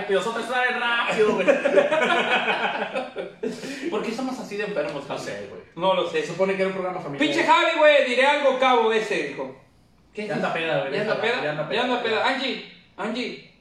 [0.08, 1.46] y nosotros traen rápido, güey.
[3.90, 5.06] ¿Por qué somos así de enfermos?
[5.08, 5.62] No sé, güey.
[5.76, 6.22] No lo sé.
[6.22, 7.28] Se supone que era un programa familiar.
[7.28, 9.54] Pinche Javi, güey, diré algo cabo ese, dijo.
[10.14, 10.26] ¿Qué?
[10.26, 10.94] Ya anda peda, güey.
[10.94, 11.44] ¿Ya anda peda?
[11.44, 11.68] ¿Ya anda
[12.02, 12.26] peda?
[12.26, 13.52] Angie, Angie,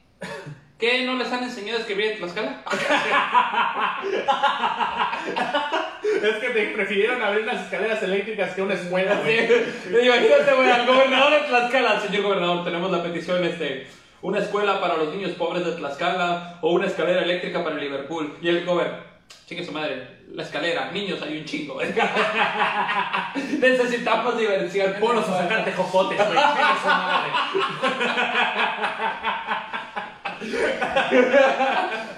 [0.78, 1.04] ¿qué?
[1.04, 2.62] ¿No les han enseñado a escribir en Tlaxcala?
[6.22, 9.44] Es que te prefirieron abrir unas escaleras eléctricas que una escuela, güey.
[9.44, 13.86] Imagínate, güey, al gobernador de Tlaxcala, señor gobernador, tenemos la petición, este,
[14.22, 18.38] una escuela para los niños pobres de Tlaxcala o una escalera eléctrica para Liverpool.
[18.40, 19.04] Y el gobernador,
[19.46, 21.80] chingue su madre, la escalera, niños hay un chingo.
[23.58, 24.94] Necesitamos diversión.
[25.00, 26.38] Ponlos a sacarte jocotes, güey.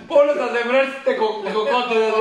[0.08, 2.14] Ponlos a sembrar teco- tecocotes.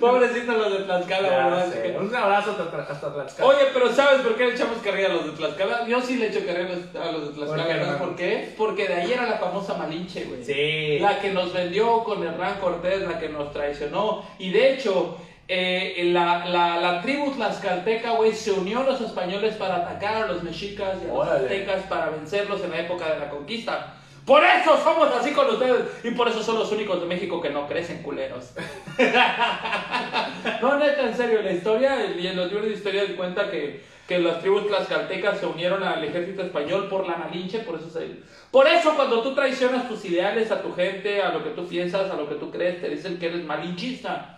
[0.00, 1.72] Pobrecitos los de Tlaxcala, Ya ¿verdad?
[1.72, 1.96] sé.
[1.98, 3.48] Un abrazo hasta, hasta Tlaxcala.
[3.48, 5.86] Oye, pero ¿sabes por qué le echamos carrilla a los de Tlaxcala?
[5.86, 7.56] Yo sí le echo carrilla a los, a los de Tlaxcala.
[7.56, 7.98] ¿Por qué, ¿Sabes hermano?
[7.98, 8.54] por qué?
[8.58, 10.44] Porque de ahí era la famosa Malinche, güey.
[10.44, 10.98] Sí.
[11.00, 14.24] La que nos vendió con Hernán Cortés, la que nos traicionó.
[14.38, 15.16] Y de hecho,
[15.48, 20.26] eh, la, la, la tribu tlaxcalteca, güey, se unió a los españoles para atacar a
[20.26, 21.44] los mexicas y a los Órale.
[21.44, 23.94] aztecas para vencerlos en la época de la conquista.
[24.24, 25.82] Por eso somos así con ustedes.
[26.02, 28.54] Y por eso son los únicos de México que no crecen culeros.
[30.60, 33.84] no, neta, en serio, la historia, y en los libros de historia se cuenta que,
[34.08, 38.16] que las tribus tlaxcaltecas se unieron al ejército español por la Malinche, por eso se...
[38.50, 42.10] Por eso cuando tú traicionas tus ideales a tu gente, a lo que tú piensas,
[42.10, 44.35] a lo que tú crees, te dicen que eres malinchista.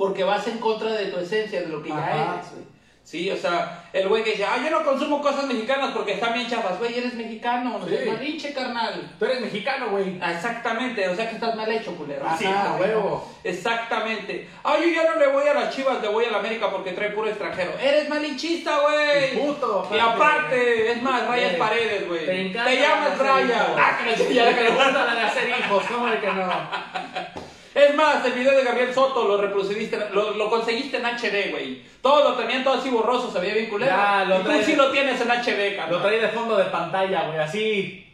[0.00, 2.10] Porque vas en contra de tu esencia, de lo que ya Ajá.
[2.36, 2.64] eres, güey.
[3.02, 6.32] Sí, o sea, el güey que dice, ah, yo no consumo cosas mexicanas porque están
[6.32, 6.78] bien chafas.
[6.78, 7.96] Güey, eres mexicano, no Sí.
[7.96, 9.10] seas malinche, carnal.
[9.18, 10.16] Tú eres mexicano, güey.
[10.22, 12.24] Exactamente, o sea que estás mal hecho, culero.
[12.38, 13.28] Sí, a huevo.
[13.44, 14.48] Exactamente.
[14.64, 16.92] Ah, yo ya no le voy a las chivas, le voy a la América porque
[16.92, 17.72] trae puro extranjero.
[17.78, 19.34] Eres malinchista, güey.
[19.38, 22.20] Puto, Y aparte, es más, rayas paredes, güey.
[22.20, 23.66] Te Te, encanta llamas hacer Raya.
[23.76, 25.04] Ah, que Te le gusta gusta.
[25.04, 27.39] la de hacer hijos, ¿cómo de que no?
[27.74, 31.82] Es más, el video de Gabriel Soto lo reproduciste, lo, lo conseguiste en HD, güey.
[32.02, 33.92] Todo lo tenían todo así borroso, se veía bien culero.
[33.94, 35.90] Ya, lo y tú trae- sí lo tienes en HD, carnal.
[35.96, 38.06] Lo trae de fondo de pantalla, güey, así.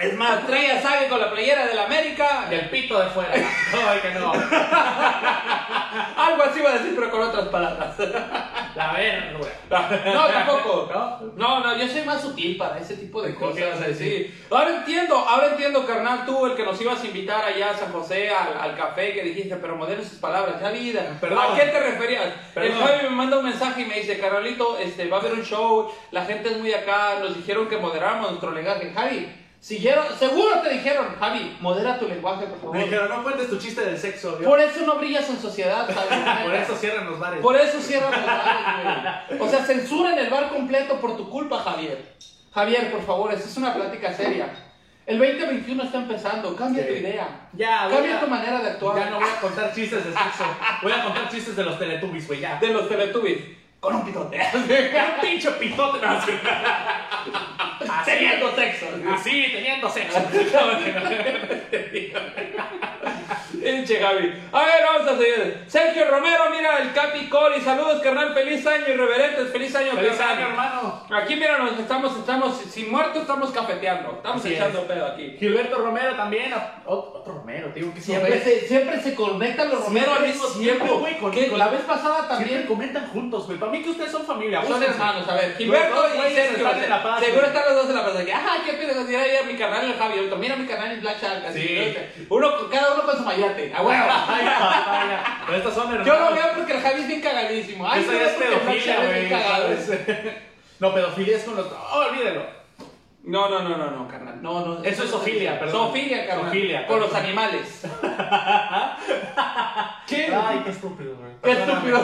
[0.00, 2.48] Es más, trae a Sague con la playera del América.
[2.50, 3.32] Y el pito de fuera.
[3.70, 4.32] ¿Cómo de que no?
[6.16, 7.94] Algo así iba a decir, pero con otras palabras.
[8.74, 10.12] La verga.
[10.14, 10.88] No, tampoco.
[10.92, 11.32] ¿No?
[11.36, 13.96] No, no, yo soy más sutil para ese tipo de ¿Qué ibas cosas.
[13.96, 14.32] Sí.
[14.48, 17.92] Ahora entiendo, ahora entiendo, carnal, tú, el que nos ibas a invitar allá a San
[17.92, 21.18] José al, al café, que dijiste, pero moderen sus palabras, ya vida.
[21.20, 21.38] Perdón.
[21.40, 22.32] ¿A qué te referías?
[22.54, 22.72] El.
[22.72, 25.92] Javi me manda un mensaje y me dice, carnalito, este, va a haber un show,
[26.12, 28.92] la gente es muy acá, nos dijeron que moderáramos nuestro lenguaje.
[28.94, 29.28] Javi,
[29.60, 32.76] siguieron, seguro te dijeron, Javi, modera tu lenguaje, por favor.
[32.76, 34.40] Me dijeron, no cuentes tu chiste del sexo.
[34.40, 36.44] Yo- Por eso no brillas en sociedad, Javi.
[36.44, 37.40] Por eso cierran los bares.
[37.40, 39.40] Por eso cierran los bares, güey.
[39.40, 42.16] O sea, censuran el bar completo por tu culpa, Javier.
[42.52, 44.48] Javier, por favor, esta es una plática seria.
[45.06, 46.88] El 2021 está empezando, cambia Sí.
[46.88, 47.48] tu idea.
[47.52, 48.96] Ya, Cambia a- tu manera de actuar.
[48.98, 50.44] Ya no voy a contar chistes de sexo.
[50.82, 52.58] Voy a contar chistes de los Teletubbies, güey, ya.
[52.60, 53.38] De los Teletubbies.
[53.80, 54.38] Con un pitote.
[54.54, 56.06] Un pinche pitote.
[56.06, 56.18] no,
[57.88, 58.10] así.
[58.10, 58.86] Teniendo sexo.
[59.14, 60.18] así, teniendo sexo.
[63.62, 64.32] Pinche Javi.
[64.52, 65.64] A ver, vamos a seguir.
[65.66, 67.60] Sergio Romero, mira, el Capi Cori.
[67.60, 68.32] Saludos, carnal.
[68.34, 69.50] Feliz año, irreverentes.
[69.52, 70.36] Feliz año, Feliz carnal.
[70.38, 71.06] año, hermano.
[71.10, 74.14] Aquí, mira, nos estamos, estamos, sin muertos, estamos cafeteando.
[74.16, 74.84] Estamos Así echando es.
[74.86, 75.36] pedo aquí.
[75.38, 76.52] Gilberto Romero también.
[76.52, 77.92] Ot- Otro Romero, tío.
[77.92, 80.98] Que Siempre se, siempre se conectan los Romero al mismo siempre, tiempo.
[81.00, 82.66] güey, con- Que con- la vez pasada Siempre también.
[82.66, 83.58] comentan juntos, güey.
[83.58, 84.64] Para mí que ustedes son familia.
[84.64, 86.66] Son hermanos, a ver, Gilberto y Sergio.
[86.66, 87.56] están en La Paz, Seguro güey.
[87.56, 89.94] están los dos en la de que, Ajá, qué pedo, mira a mi canal el
[89.98, 90.30] Javi.
[90.38, 91.44] Mira mi canal el Black Shark.
[91.46, 91.94] así, Sí.
[92.28, 92.36] ¿no?
[92.36, 93.72] Uno, cada uno con su mayate.
[94.28, 95.42] Ay, papaya.
[95.46, 96.06] Pero estos son hermanos.
[96.06, 97.88] Yo lo veo porque el Javi es bien cagadísimo.
[97.90, 99.20] Ay, Eso yo ya es porque el Black pedofilia, es güey.
[99.20, 99.68] bien cagado.
[99.68, 100.34] ¿sabes?
[100.80, 101.66] No, pedofilia es con los.
[101.66, 102.59] Oh, olvídelo.
[103.22, 104.42] No, no, no, no, no, carnal.
[104.42, 104.82] No, no.
[104.82, 105.88] Eso es zoofilia, perdón.
[105.88, 106.46] Zoofilia, carnal.
[106.46, 107.82] Zoofilia, Con los animales.
[110.06, 110.34] ¿Qué?
[110.34, 111.30] Ay, qué estúpido, güey.
[111.42, 111.98] Qué estúpido.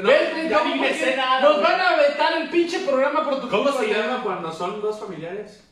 [0.00, 0.50] No, ¿Ves?
[0.50, 1.62] ya ni me sé nada, Nos güey.
[1.64, 5.62] van a vetar el pinche programa por tu ¿Cómo se llama cuando son dos familiares?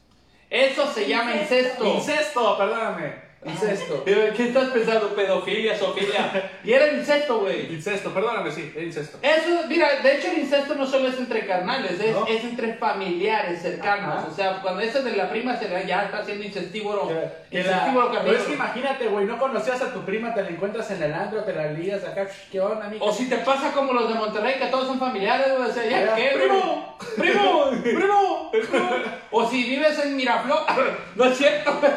[0.51, 1.85] Eso se llama incesto.
[1.85, 3.30] Incesto, perdóname.
[3.43, 4.05] Incesto.
[4.05, 5.15] ¿Qué estás pensando?
[5.15, 6.51] Pedofilia, zoofilia.
[6.63, 7.73] Y era incesto, güey.
[7.73, 9.17] Incesto, perdóname, sí, es incesto.
[9.23, 12.27] Eso, mira, de hecho el incesto no solo es entre carnales, es, ¿No?
[12.27, 14.17] es entre familiares cercanos.
[14.19, 14.29] Ajá.
[14.31, 17.09] O sea, cuando ese de la prima se le ya está haciendo incestívoro.
[17.09, 20.51] Que la- incestívoro Pero es que imagínate, güey, no conocías a tu prima, te la
[20.51, 23.03] encuentras en el andro, te la lías acá, ¿qué onda, amiga?
[23.03, 25.71] O si te pasa como los de Monterrey, que todos son familiares, güey.
[25.71, 26.31] O sea, ya, Ya, ¿qué?
[26.37, 28.91] primo, primo, primo, primo.
[29.31, 30.67] O si vives en Miraflores,
[31.17, 31.81] no es cierto.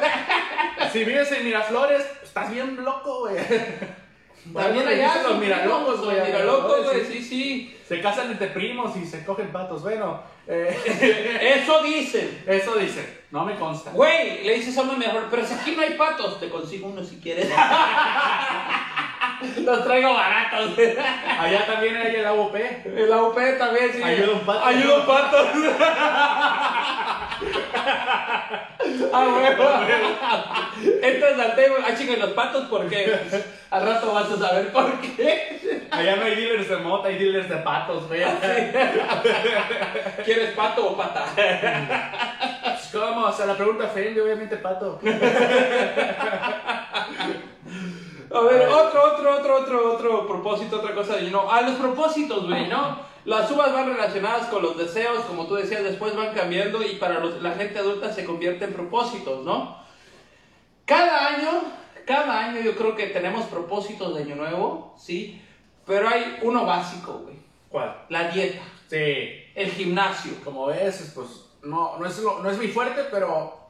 [0.93, 3.35] Si vives en Miraflores, estás bien loco, güey.
[4.53, 6.21] También allá los miralocos, güey.
[6.21, 7.13] Miralocos, güey, sí.
[7.13, 7.77] sí, sí.
[7.87, 9.81] Se casan entre primos y se cogen patos.
[9.81, 10.77] Bueno, eh,
[11.63, 12.43] Eso dicen.
[12.45, 13.21] eso dicen.
[13.31, 13.89] No me consta.
[13.89, 17.03] Güey, le dices a uno mejor, pero si aquí no hay patos, te consigo uno
[17.03, 17.49] si quieres.
[19.65, 20.77] Los traigo baratos.
[21.39, 22.55] Allá también hay el AUP.
[22.85, 24.03] El AUP también, sí.
[24.03, 24.63] Ayuda un pato.
[24.63, 25.37] Ayuda un pato.
[29.13, 29.63] ah, huevo.
[31.01, 31.75] Entras al tema.
[31.85, 33.19] Ah, ¿y los patos por qué?
[33.69, 35.87] Al rato vas a saber por qué.
[35.91, 38.21] Allá no hay dealers de mota, hay dealers de patos, güey.
[40.25, 41.25] ¿Quieres pato o pata?
[42.91, 43.25] ¿Cómo?
[43.25, 44.99] O sea, la pregunta ofende, obviamente, pato.
[48.33, 51.19] A ver, otro, otro, otro, otro, otro propósito, otra cosa.
[51.19, 53.12] Y no, a los propósitos, güey, ¿no?
[53.25, 57.19] Las uvas van relacionadas con los deseos, como tú decías, después van cambiando y para
[57.19, 59.77] los- la gente adulta se convierte en propósitos, ¿no?
[60.85, 61.61] Cada año,
[62.05, 65.41] cada año yo creo que tenemos propósitos de año nuevo, ¿sí?
[65.85, 67.35] Pero hay uno básico, güey.
[67.69, 67.95] ¿Cuál?
[68.09, 68.97] La dieta, Sí.
[69.55, 70.33] el gimnasio.
[70.43, 71.27] Como ves, pues
[71.63, 73.62] no, no, es, lo- no es muy fuerte, pero.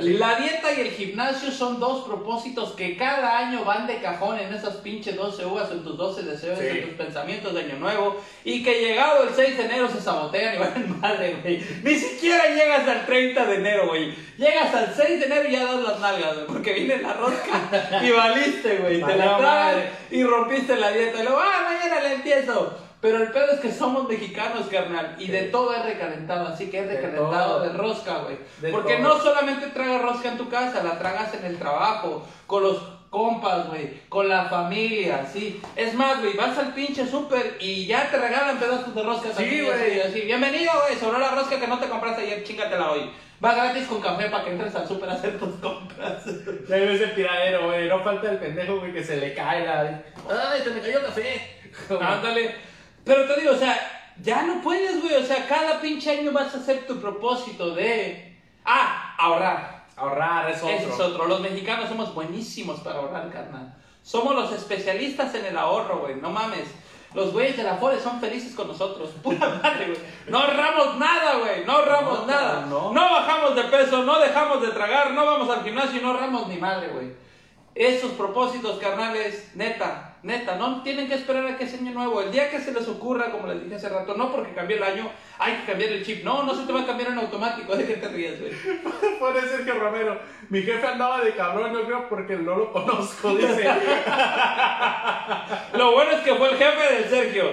[0.00, 0.12] Sí.
[0.14, 4.52] La dieta y el gimnasio son dos propósitos que cada año van de cajón en
[4.52, 6.66] esas pinches 12 uvas, en tus 12 deseos, Sí.
[6.66, 10.54] en tus pensamientos de año nuevo, y que llegado el 6 de enero se sabotean
[10.54, 11.62] y van madre, güey.
[11.82, 14.14] Ni siquiera llegas al 30 de enero, güey.
[14.36, 18.00] Llegas al 6 de enero y ya das las nalgas, güey, porque viene la rosca
[18.02, 19.02] y valiste, güey.
[19.02, 19.90] Te la madre.
[20.10, 21.20] y rompiste la dieta.
[21.20, 22.87] Y luego, ah, mañana le empiezo.
[23.00, 26.80] Pero el pedo es que somos mexicanos, carnal, y de todo es recalentado, así que
[26.80, 28.38] es recalentado de rosca, güey.
[28.72, 29.08] Porque todo.
[29.08, 32.78] no solamente tragas rosca en tu casa, la tragas en el trabajo, con los
[33.08, 35.60] compas, güey, con la familia, ¿sí?
[35.76, 39.60] Es más, güey, vas al pinche súper y ya te regalan pedazos de rosca Sí,
[39.60, 40.00] güey.
[40.00, 43.10] así, bienvenido, güey, sobró la rosca que no te compraste ayer, chingatela hoy.
[43.42, 46.24] Va gratis con café para que entres al súper a hacer tus compras.
[46.68, 47.88] Ves el tiradero, güey.
[47.88, 50.02] No falta el pendejo, güey, que se le cae la.
[50.28, 51.56] ¡Ay, se me cayó el café!
[52.00, 52.56] Ándale.
[53.08, 53.76] Pero te digo, o sea,
[54.22, 58.38] ya no puedes, güey, o sea, cada pinche año vas a hacer tu propósito de...
[58.64, 59.86] Ah, ahorrar.
[59.96, 60.68] Ahorrar es otro.
[60.68, 61.26] Ese es otro.
[61.26, 63.74] Los mexicanos somos buenísimos para ahorrar, carnal.
[64.02, 66.16] Somos los especialistas en el ahorro, güey.
[66.16, 66.68] No mames.
[67.14, 69.10] Los güeyes de la Fore son felices con nosotros.
[69.22, 69.98] Pura madre, güey.
[70.28, 71.64] No ahorramos nada, güey.
[71.64, 72.66] No ahorramos No, nada.
[72.66, 72.92] no.
[72.92, 76.58] bajamos de peso, no dejamos de tragar, no vamos al gimnasio y no ahorramos ni
[76.58, 77.12] madre, güey.
[77.74, 82.20] Esos propósitos, carnales, neta, neta, no tienen que esperar a que sea año nuevo.
[82.20, 84.82] El día que se les ocurra, como les dije hace rato, no porque cambió el
[84.82, 86.24] año, hay que cambiar el chip.
[86.24, 87.76] No, no se te va a cambiar en automático.
[87.76, 88.52] ¿De qué te ríes, güey?
[89.18, 90.20] Pone Sergio Romero.
[90.48, 93.64] Mi jefe andaba de cabrón, yo creo, porque no lo conozco, dice.
[95.74, 97.44] Lo bueno es que fue el jefe del Sergio.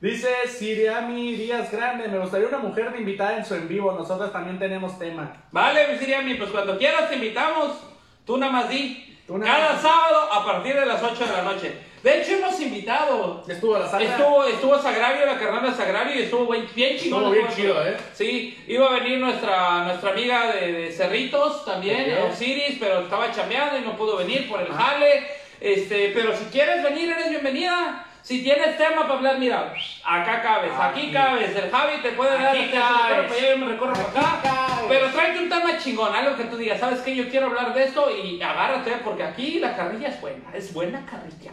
[0.00, 2.08] dice Siriami Díaz Grande.
[2.08, 3.92] Me gustaría una mujer de invitada en su en vivo.
[3.92, 5.44] Nosotras también tenemos tema.
[5.52, 7.82] Vale, mi Siriami, pues cuando quieras te invitamos.
[8.24, 9.15] Tú nada más di.
[9.26, 11.72] Cada sábado a partir de las 8 de la noche.
[12.02, 13.42] De hecho, hemos invitado.
[13.48, 13.86] Estuvo la.
[14.00, 17.24] Estuvo, estuvo Sagravio, la carnal Sagravio, y estuvo bien, bien chingón.
[17.24, 17.96] Estuvo bien chido, ¿eh?
[18.14, 22.18] Sí, iba a venir nuestra, nuestra amiga de, de Cerritos también, Bien.
[22.30, 25.26] Osiris, pero estaba chambeando y no pudo venir por el jale.
[25.60, 28.05] Este, pero si quieres venir, eres bienvenida.
[28.26, 29.72] Si tienes tema para hablar, mira,
[30.04, 31.12] acá cabes, aquí, Aquí.
[31.12, 31.54] cabes.
[31.54, 33.06] El Javi te puede dar Aquí este cabes.
[33.08, 34.40] recorro para allá, yo me recorro para acá.
[34.42, 34.84] cabes.
[34.88, 37.14] Pero tráete un tema chingón, algo que tú digas, ¿sabes qué?
[37.14, 41.06] Yo quiero hablar de esto y agárrate, porque aquí la carrilla es buena, es buena
[41.06, 41.52] carrilla.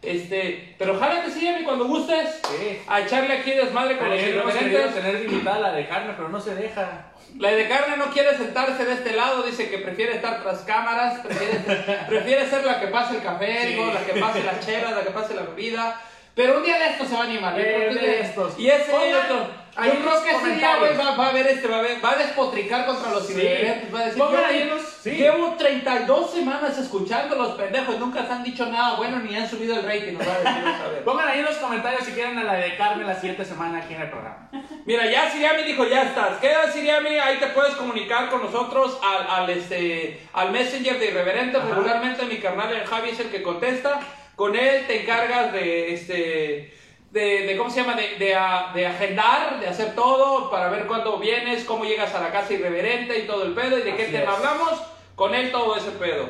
[0.00, 2.78] Este, pero jálate, sí, Emi, cuando gustes, Sí.
[2.88, 4.94] a echarle aquí desmadre con los Hemos querido irreverentes.
[4.94, 7.12] tener invitada a la de carne, pero no se deja.
[7.38, 11.20] La de carne no quiere sentarse de este lado, dice que prefiere estar tras cámaras,
[11.20, 11.54] prefiere,
[12.08, 13.80] prefiere ser la que pase el café, Sí.
[13.92, 16.00] la que pase las chelas, la que pase la bebida.
[16.34, 17.58] Pero un día de estos se va a animar.
[17.58, 18.58] Eh, que de estos.
[18.58, 19.48] Y ese otro.
[19.84, 22.16] Yo creo que día, güey, va, va a ver este, va a, ver- va a
[22.16, 23.34] despotricar contra los Sí.
[23.34, 25.10] irreverentes, va a decir, Pongan yo ahí los- sí.
[25.10, 29.74] llevo 32 semanas escuchando los pendejos, nunca te han dicho nada bueno ni han subido
[29.78, 31.04] el rating, nos va a decir, vamos a ver.
[31.04, 33.92] Pongan ahí en los comentarios si quieren a la de Carmen la siguiente semana aquí
[33.94, 34.48] en el programa.
[34.86, 36.38] Mira, ya Siriami dijo, ya estás.
[36.38, 41.58] Queda Siriami, ahí te puedes comunicar con nosotros al, al, este, al Messenger de Irreverente.
[41.58, 41.68] Ajá.
[41.68, 44.00] Regularmente mi carnal el Javi es el que contesta.
[44.36, 46.74] Con él te encargas de, este,
[47.16, 47.94] de, de- ¿cómo se llama?
[47.94, 52.20] De, de, a- de agendar, de hacer todo, para ver cuándo vienes, cómo llegas a
[52.20, 54.36] la casa irreverente y todo el pedo, y de qué Así tema es.
[54.38, 54.72] hablamos,
[55.14, 56.28] con él todo ese pedo.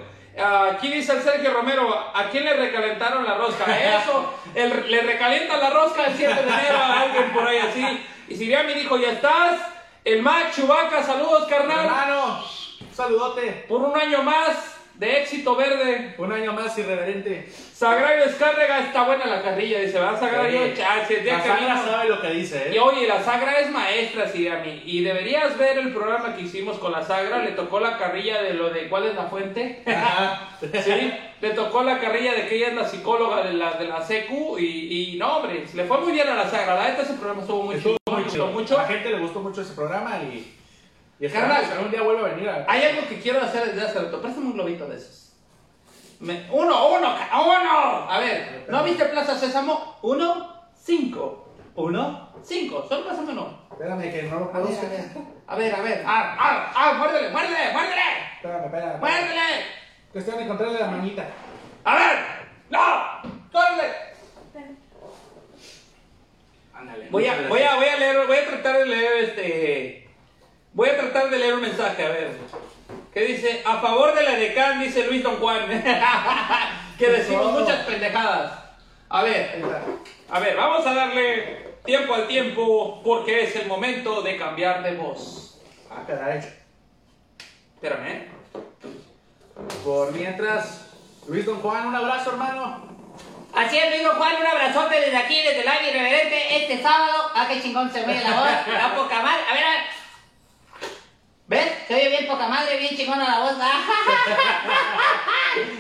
[0.71, 3.65] Aquí dice el Sergio Romero, ¿a quién le recalentaron la rosca?
[3.99, 8.07] Eso, el- le recalientan la rosca el 7 de enero a alguien por ahí así.
[8.29, 9.61] Y si ya me dijo, ya estás,
[10.05, 12.45] el Mac Chubaca, saludos carnal, Hermano,
[12.93, 13.65] saludote.
[13.69, 16.15] por un año más de éxito verde.
[16.19, 17.49] Un año más irreverente.
[17.53, 22.31] Sagrario Descárrega, está buena la carrilla, dice, va Sagrario, chance, La Sagra sabe lo que
[22.31, 22.81] dice, y ¿eh?
[22.81, 24.83] oye, la Sagra es maestra, sí, a mí.
[24.87, 27.39] Y deberías ver el programa que hicimos con la Sagra.
[27.43, 29.83] Le tocó la carrilla de lo de cuál es la fuente.
[29.87, 30.49] Ajá.
[30.61, 34.01] Sí, le tocó la carrilla de que ella es la psicóloga de la, de la
[34.01, 34.59] secu.
[34.59, 36.75] Y, y no, hombre, le fue muy bien a la Sagra.
[36.77, 38.17] La neta, ese programa estuvo muy Estuvo chido.
[38.19, 38.45] muy chido.
[38.47, 38.79] gustó mucho.
[38.79, 40.55] A la gente le gustó mucho ese programa y.
[41.19, 41.65] Y Carnal.
[41.65, 42.67] algún día vuelva a venir a.
[42.69, 44.21] Hay algo que quiero hacer desde hace rato.
[44.21, 45.33] Préstame un globito de esos.
[46.21, 48.11] Me- uno, uno, uno.
[48.11, 49.99] A ver, ¿no viste Plaza Sésamo?
[50.03, 51.49] Uno, cinco.
[51.75, 52.85] Uno, cinco.
[52.89, 53.67] Solo pásame uno.
[53.71, 55.05] Espérame, que no lo A puedo ver, a ver.
[55.47, 56.05] A ver, a ver.
[56.07, 58.03] Ah, ah, ah, muérdele, muérdele, muérdele.
[58.37, 58.99] Espérame, espérame.
[59.01, 59.65] Muérdele.
[60.13, 61.27] Cuestión de encontrarle la manita.
[61.85, 62.19] A ver.
[62.71, 63.31] No.
[63.53, 63.93] Muérdele.
[66.75, 67.09] Ándale.
[67.11, 70.06] Voy a, voy a, voy a leer, voy a tratar de leer este.
[70.77, 72.37] Voy a tratar de leer un mensaje, a ver.
[73.11, 73.63] ¿Qué dice?
[73.65, 75.67] A favor de la decán, dice Luis Don Juan.
[76.99, 78.53] que decimos muchas pendejadas.
[79.09, 79.65] A ver,
[80.29, 84.97] a ver, vamos a darle tiempo al tiempo porque es el momento de cambiar de
[84.97, 85.63] voz.
[85.91, 86.41] Ah, caray.
[87.77, 88.29] Espérame, ¿eh?
[89.83, 90.91] Por mientras,
[91.27, 92.85] Luis Don Juan, un abrazo, hermano.
[93.55, 97.31] Así es, amigo Juan, un abrazote desde aquí, desde el aire irreverente, este sábado.
[97.35, 99.43] Ah, qué chingón se oye la voz, la poca madre.
[99.51, 99.96] A ver, a ver.
[101.87, 103.53] Se oye bien poca madre, bien chingona la voz.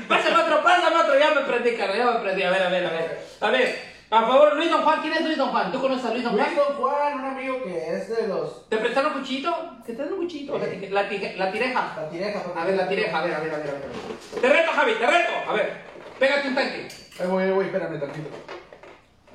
[0.08, 2.42] Pásame otro, pásame otro, ya me prendí, carnal, ya me prendí.
[2.44, 3.18] A ver, a ver, a ver.
[3.40, 3.78] A ver,
[4.10, 5.72] a favor, Luis Don Juan, ¿quién es Luis Don Juan?
[5.72, 6.46] ¿Tú conoces a Luis Don Juan?
[6.46, 8.68] Luis Don Juan, un amigo que es de los.
[8.68, 9.70] ¿Te prestaron un cuchillito?
[9.84, 10.56] ¿Que te den un cuchillito?
[10.58, 11.92] La, tije- la, tije- la tireja.
[12.00, 12.42] La tireja.
[12.56, 14.40] A ver, la tireja, a ver, a ver, a ver, a ver.
[14.40, 15.32] Te reto, Javi, te reto.
[15.48, 15.72] A ver,
[16.18, 16.88] pégate un tanque.
[17.20, 18.30] Ahí voy, ahí voy, espérame tantito.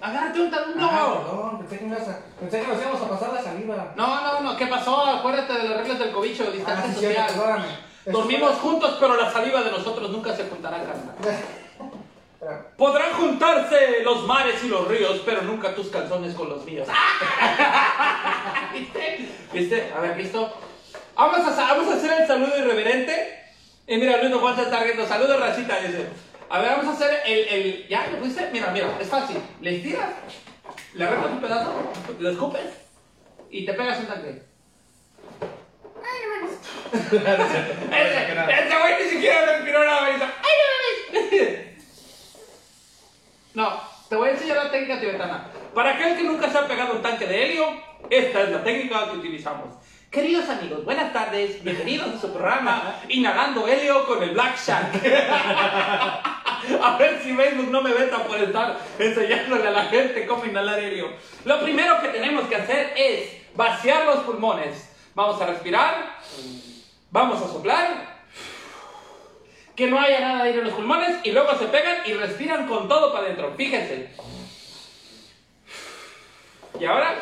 [0.02, 0.72] Agárrate un tanque.
[0.80, 1.24] Ah, No.
[1.24, 3.94] perdón, pensé que, ibas a- pensé que nos íbamos a pasar la saliva.
[3.96, 5.06] No, no, no, ¿qué pasó?
[5.06, 7.28] Acuérdate de las reglas del cobicho, Ah, distancia sí, social.
[7.28, 7.66] perdóname.
[8.08, 11.16] Dormimos juntos, pero la saliva de nosotros nunca se juntará, carnal.
[12.76, 16.88] Podrán juntarse los mares y los ríos, pero nunca tus calzones con los míos.
[18.74, 19.30] ¿Viste?
[19.54, 19.94] ¿Viste?
[19.96, 20.52] A ver, ¿listo?
[21.16, 23.40] Vamos a, vamos a hacer el saludo irreverente.
[23.86, 25.06] Y mira, Luis Juan se está riendo.
[25.06, 26.10] Saludos, racita, dice.
[26.52, 27.88] A ver, vamos a hacer el, el...
[27.88, 28.08] ¿Ya?
[28.08, 28.50] ¿Lo fuiste?
[28.52, 29.38] Mira, mira, es fácil.
[29.62, 30.10] Le estiras,
[30.96, 32.66] le arrancas un pedazo, lo escupes
[33.50, 34.42] y te pegas un tanque.
[36.92, 41.62] Ese, ese güey ni siquiera respiró y dice, ¡ay, no mames!
[43.54, 45.48] No, te voy a enseñar la técnica tibetana.
[45.74, 47.66] Para aquel que nunca se ha pegado un tanque de helio,
[48.10, 49.76] esta es la técnica que utilizamos.
[50.10, 54.92] Queridos amigos, buenas tardes, bienvenidos a su programa Inhalando Helio con el Black Shark.
[56.84, 60.80] A ver si Facebook no me veta por estar enseñándole a la gente cómo inhalar
[60.80, 61.10] helio.
[61.46, 64.90] Lo primero que tenemos que hacer es vaciar los pulmones.
[65.14, 66.20] Vamos a respirar,
[67.10, 68.22] vamos a soplar,
[69.76, 72.68] que no haya nada de aire en los pulmones y luego se pegan y respiran
[72.68, 73.54] con todo para adentro.
[73.58, 74.10] Fíjense.
[76.80, 77.16] Y ahora,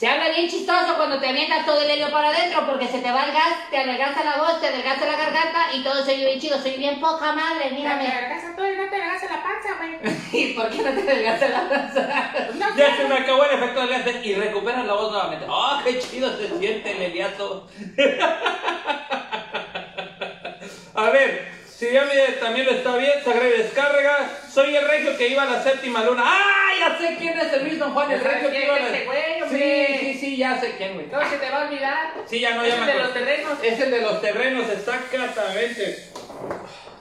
[0.00, 3.12] Se habla bien chistoso cuando te avientas todo el helio para adentro porque se te
[3.12, 6.24] va el gas, te adelgaza la voz, te adelgaza la garganta y todo se oye
[6.24, 6.58] bien chido.
[6.58, 8.08] Soy bien poca madre, Mira, te mírame.
[8.08, 9.98] adelgazas todo y no te adelgazas la panza, güey.
[10.32, 12.32] ¿Y por qué no te adelgaza la panza?
[12.54, 15.44] No ya se me acabó el efecto del lente y recuperan la voz nuevamente.
[15.46, 17.68] ¡Oh, qué chido se siente el heliazo!
[20.94, 24.30] A ver, si ya me, también lo está bien, Sagrada Descarga.
[24.52, 26.22] Soy el regio que iba a la séptima luna.
[26.26, 26.72] ¡Ah!
[26.78, 28.96] Ya sé quién es el Luis Don Juan, el regio que iba a es la.
[28.98, 29.98] ese güey, sí, hombre.
[29.98, 31.06] sí, sí, ya sé quién, güey.
[31.06, 32.12] No se te va a olvidar.
[32.26, 33.58] Sí, ya no, Es ya el me de los terrenos.
[33.62, 36.04] Es el de los terrenos, exactamente.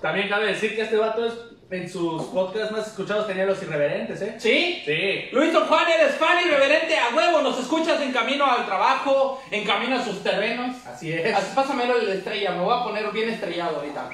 [0.01, 1.33] También cabe decir que este vato es,
[1.71, 4.35] en sus podcasts más escuchados tenía los irreverentes, ¿eh?
[4.37, 4.81] ¿Sí?
[4.85, 5.27] Sí.
[5.33, 7.41] Luis Don Juan, eres fan irreverente a huevo.
[7.41, 10.77] Nos escuchas en camino al trabajo, en camino a sus terrenos.
[10.87, 11.35] Así es.
[11.35, 14.09] Así, pásamelo el de estrella, me voy a poner bien estrellado ahorita.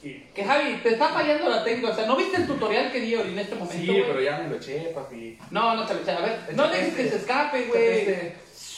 [0.00, 1.90] Que Javi, te está fallando la técnica.
[1.90, 3.92] O sea, ¿no viste el tutorial que di en este momento?
[3.92, 5.38] Sí, pero ya me lo eché, papi.
[5.50, 6.12] No, no te lo eché.
[6.12, 7.02] A ver, no dejes este.
[7.02, 7.82] que se escape, güey.
[7.82, 8.36] este.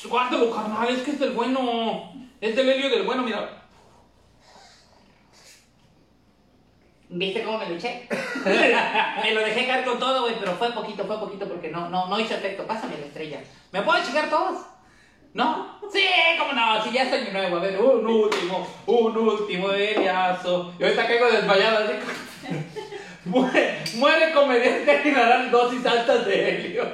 [0.09, 2.13] Guárdalo, carnal, es que es del bueno.
[2.41, 3.63] Es del helio del bueno, mira.
[7.09, 8.09] ¿Viste cómo me luché?
[9.23, 12.09] me lo dejé caer con todo, güey, pero fue poquito, fue poquito porque no, no,
[12.09, 12.67] no hizo efecto.
[12.67, 13.41] Pásame la estrella.
[13.71, 14.72] ¿Me puedo chingar todos?
[15.35, 15.81] ¿No?
[15.91, 16.05] Sí,
[16.39, 17.57] cómo no, si ya está año nuevo.
[17.57, 20.75] A ver, un último, un último heliazo.
[20.79, 21.93] Y ahorita caigo desmayado así.
[23.25, 26.85] Muere, muere comediante al inhalar dosis altas de helio.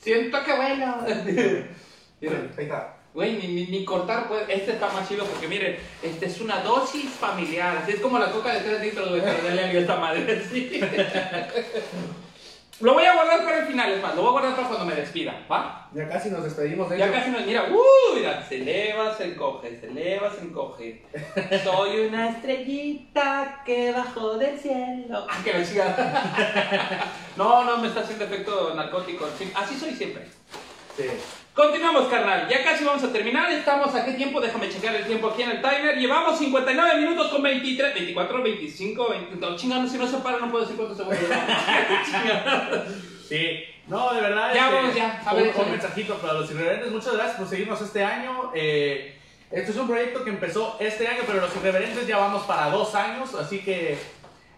[0.00, 0.98] Siento que bueno.
[2.20, 2.96] Miren, Ahí está.
[3.14, 6.60] Güey, ni, ni, ni cortar, pues, este está más chido porque miren, este es una
[6.60, 9.96] dosis familiar, así es como la coca de 3 litros, güey, pero de helio esta
[9.96, 10.80] madre, sí.
[12.82, 14.86] Lo voy a guardar para el final, es más, lo voy a guardar para cuando
[14.86, 15.88] me despida, ¿va?
[15.92, 19.78] Ya casi nos despedimos de Ya casi nos mira, uh, mira, se eleva, se encoge,
[19.78, 21.04] se eleva, se encoge.
[21.64, 25.26] Soy una estrellita que bajó del cielo.
[25.30, 27.06] Ah, que la chica.
[27.36, 29.26] No, no me está haciendo efecto narcótico.
[29.38, 30.26] sí, Así soy siempre.
[30.96, 31.04] Sí.
[31.54, 32.48] Continuamos, carnal.
[32.48, 33.50] Ya casi vamos a terminar.
[33.52, 34.40] Estamos a qué tiempo?
[34.40, 35.98] Déjame checar el tiempo aquí en el timer.
[35.98, 39.36] Llevamos 59 minutos con 23, 24, 25, 20.
[39.36, 41.20] No, chingando, si no se para, no puedo decir cuántos segundos.
[43.28, 43.64] Sí.
[43.86, 44.52] No, de verdad.
[44.54, 45.22] Ya, este, vamos, ya.
[45.24, 46.90] A ver, un, un mensajito para los irreverentes.
[46.90, 48.50] Muchas gracias por seguirnos este año.
[48.54, 49.16] Eh,
[49.50, 52.94] este es un proyecto que empezó este año, pero los irreverentes ya vamos para dos
[52.94, 53.34] años.
[53.34, 53.96] Así que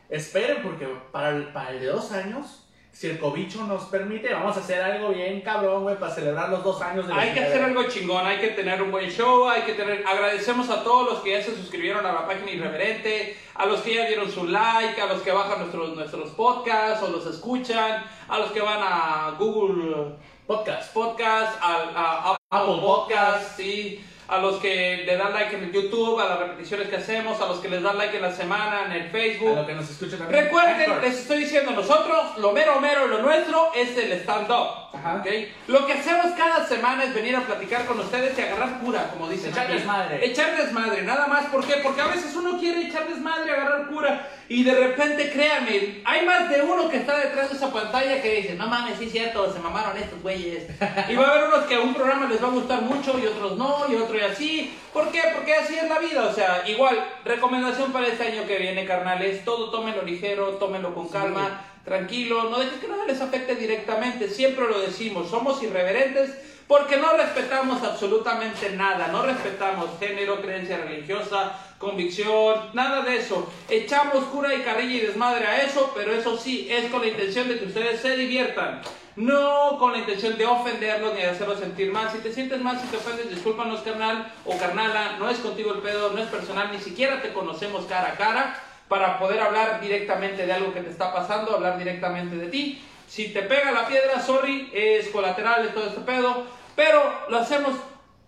[0.09, 2.63] esperen, porque para el, para el de dos años,
[2.95, 6.62] si el cobicho nos permite, vamos a hacer algo bien cabrón, güey, para celebrar los
[6.62, 9.62] dos años de Hay que hacer algo chingón, hay que tener un buen show, hay
[9.62, 10.05] que tener...
[10.07, 13.95] Agradecemos a todos los que ya se suscribieron a la página Irreverente, a los que
[13.97, 18.38] ya dieron su like, a los que bajan nuestros, nuestros podcasts o los escuchan, a
[18.38, 20.14] los que van a Google
[20.47, 20.92] Podcast.
[20.95, 26.18] Podcast, a, a- Apple Podcast, sí, a los que le dan like en el YouTube,
[26.20, 28.92] a las repeticiones que hacemos, a los que les dan like en la semana, en
[28.92, 29.56] el A Facebook.
[29.56, 30.44] lo que nos escucha también.
[30.44, 34.84] Recuerden, les estoy diciendo, nosotros, lo mero mero, lo nuestro es el stand-up.
[34.94, 35.16] Ajá.
[35.16, 35.26] ¿ok?
[35.68, 39.28] Lo que hacemos cada semana es venir a platicar con ustedes y agarrar cura, como
[39.28, 39.50] dicen.
[39.50, 40.24] Echar desmadre.
[40.24, 41.46] Echar desmadre, nada más.
[41.46, 41.74] ¿Por qué?
[41.82, 46.50] Porque a veces uno quiere echar desmadre, agarrar cura, y de repente, créanme, hay más
[46.50, 49.50] de uno que está detrás de esa pantalla que dice, no mames, sí es cierto,
[49.52, 50.64] se mamaron estos güeyes.
[51.08, 53.26] y va a haber unos que a un programa les va a gustar mucho y
[53.26, 54.78] otros no, y otro y así.
[54.92, 55.22] ¿Por qué?
[55.34, 56.26] Porque así es la vida.
[56.26, 61.08] O sea, igual, recomendación para este año que viene, carnales, todo tómenlo ligero, tómenlo con
[61.08, 66.34] calma tranquilo, no dejes que nada les afecte directamente, siempre lo decimos, somos irreverentes
[66.66, 73.51] porque no respetamos absolutamente nada, no respetamos género, creencia religiosa, convicción, nada de eso.
[73.68, 77.49] Echamos cura y carrilla y desmadre a eso, pero eso sí, es con la intención
[77.49, 78.80] de que ustedes se diviertan.
[79.16, 82.11] No con la intención de ofenderlos ni de hacerlos sentir mal.
[82.11, 85.18] Si te sientes mal, si te ofendes, discúlpanos, carnal o carnala.
[85.18, 88.61] No es contigo el pedo, no es personal, ni siquiera te conocemos cara a cara
[88.89, 92.82] para poder hablar directamente de algo que te está pasando, hablar directamente de ti.
[93.07, 97.74] Si te pega la piedra, sorry, es colateral de todo este pedo, pero lo hacemos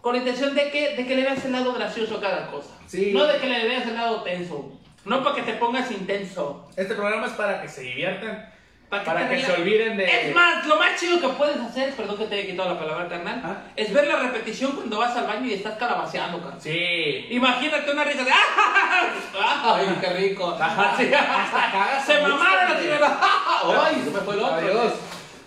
[0.06, 2.68] con la intención de que, de que le veas el lado gracioso a cada cosa.
[2.86, 3.10] Sí.
[3.12, 4.70] No de que le veas el lado tenso.
[5.04, 6.68] No para que te pongas intenso.
[6.76, 8.48] Este programa es para que se diviertan,
[8.88, 10.04] Para que, para que se olviden de...
[10.28, 13.08] Es más, lo más chido que puedes hacer, perdón que te haya quitado la palabra,
[13.08, 13.56] carnal, Ah.
[13.74, 16.60] es ver la repetición cuando vas al baño y estás calabaceando, carnal.
[16.60, 17.26] Sí.
[17.30, 20.56] Imagínate una risa de ¡Ay, qué rico!
[20.60, 20.92] Ajá.
[20.92, 22.98] Así, Hasta cagas se mamaron así güey.
[22.98, 24.02] de ¡Ay!
[24.04, 24.54] Se me fue el otro.
[24.54, 24.92] Adiós.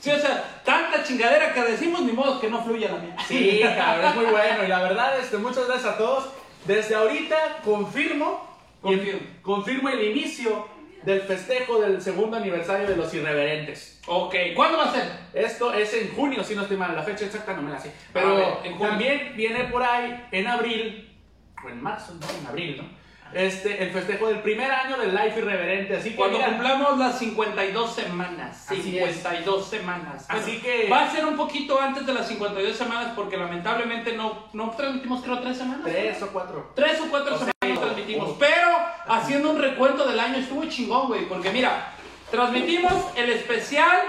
[0.01, 3.15] Sí, o sea, tanta chingadera que decimos, ni modo que no fluya la mía.
[3.27, 4.63] Sí, cabrón, es muy bueno.
[4.63, 6.29] Y la verdad, este, muchas gracias a todos.
[6.65, 8.47] Desde ahorita confirmo,
[8.81, 9.19] Confirmo.
[9.41, 10.67] confirmo el inicio
[11.03, 13.99] del festejo del segundo aniversario de los irreverentes.
[14.07, 15.09] Ok, ¿cuándo va a ser?
[15.33, 17.91] Esto es en junio, si no estoy mal, la fecha exacta no me la sé.
[18.13, 18.89] Pero ver, en junio.
[18.89, 21.17] también viene por ahí en abril,
[21.65, 22.98] o en marzo, no, en abril, ¿no?
[23.33, 25.97] Este, el festejo del primer año del Life Irreverente.
[25.97, 28.65] Así que Cuando mira, cumplamos las 52 semanas.
[28.67, 30.25] Así 52 semanas.
[30.27, 34.47] Así que- Va a ser un poquito antes de las 52 semanas porque lamentablemente no,
[34.53, 35.81] no transmitimos, creo, tres semanas.
[35.85, 36.71] tres o cuatro.
[36.75, 38.35] Tres o cuatro O sea, semanas o- transmitimos.
[38.39, 38.69] Pero
[39.07, 41.25] haciendo un recuento del año estuvo chingón, güey.
[41.25, 41.91] Porque mira,
[42.31, 43.99] transmitimos el especial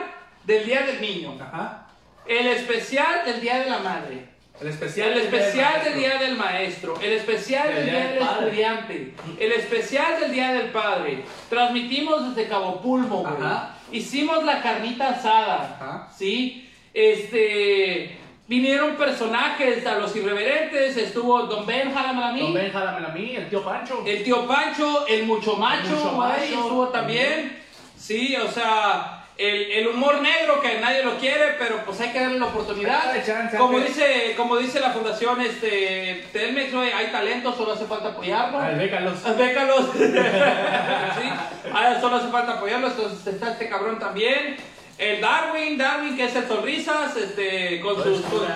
[0.44, 1.36] del Día del Niño.
[1.40, 1.86] Ajá.
[2.26, 4.29] El especial del Día de la Madre.
[4.60, 8.22] El especial, El especial del Día del Maestro, el especial del Día del.
[8.22, 11.24] Estudiante, el especial del Día del Padre.
[11.48, 13.50] Transmitimos desde Cabo Pulmo, güey.
[13.92, 16.08] Hicimos la carnita asada, Ajá.
[16.16, 16.68] ¿sí?
[16.92, 18.16] Este...
[18.46, 22.72] Vinieron personajes a los irreverentes, estuvo Don Ben Jalamalami, Don Ben,
[23.14, 24.02] mí, el tío Pancho.
[24.04, 26.42] el tío Pancho, el Mucho Macho, El Mucho güey, Macho.
[26.42, 27.62] estuvo también.
[27.96, 32.20] Sí, o sea, el, el humor negro que nadie lo quiere, pero pues hay que
[32.20, 33.24] darle la oportunidad.
[33.24, 38.60] Chance, como dice, como dice la fundación, este, Telmex, hay talento, solo hace falta apoyarlo.
[38.60, 39.18] Al Bécalos.
[39.38, 39.86] Bécalos.
[39.94, 41.28] sí,
[42.00, 44.58] solo hace falta apoyarlo, entonces está este cabrón también.
[44.98, 48.46] El Darwin, Darwin que es el sonrisas, este, con sus, con,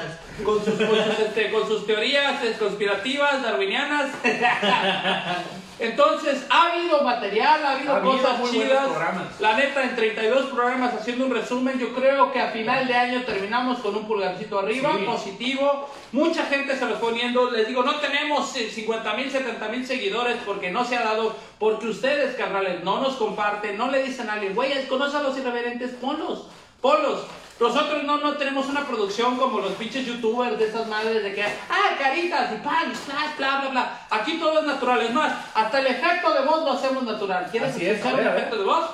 [0.45, 4.11] con sus, con sus, este, con sus teorías eh, conspirativas darwinianas.
[5.79, 8.67] Entonces, ha habido material, ha habido Ha habido cosas muy buenos
[8.97, 9.41] chidas.
[9.41, 13.23] La neta, en 32 programas haciendo un resumen, yo creo que a final de año
[13.25, 15.05] terminamos con un pulgarcito arriba, Sí.
[15.05, 15.91] positivo.
[16.13, 17.51] Mucha gente se lo poniendo.
[17.51, 21.89] Les digo, no tenemos 50 mil, 70 mil seguidores porque no se ha dado, porque
[21.89, 25.91] ustedes, carnales, no nos comparten, no le dicen a alguien, güey, conoce a los irreverentes,
[26.01, 26.47] ponlos,
[26.81, 27.23] ponlos.
[27.61, 31.45] Nosotros no, no tenemos una producción como los pinches youtubers de esas madres de que,
[31.45, 32.93] ah, caritas y pan,
[33.39, 34.07] bla, bla, bla.
[34.11, 35.01] Aquí todo es natural.
[35.03, 37.47] Es más, hasta el efecto de voz lo hacemos natural.
[37.51, 38.37] ¿Quieres Así es, escuchar ver, ver.
[38.37, 38.91] efecto de voz?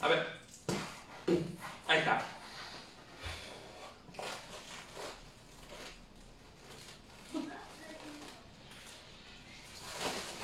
[0.00, 0.26] A ver.
[1.88, 2.22] Ahí está.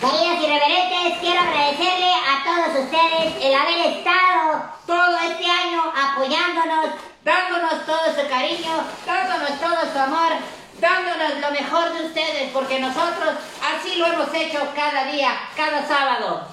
[0.01, 6.91] Queridos irreverentes, quiero agradecerle a todos ustedes el haber estado todo este año apoyándonos,
[7.25, 10.33] dándonos todo su cariño, dándonos todo su amor,
[10.79, 16.47] dándonos lo mejor de ustedes, porque nosotros así lo hemos hecho cada día, cada sábado.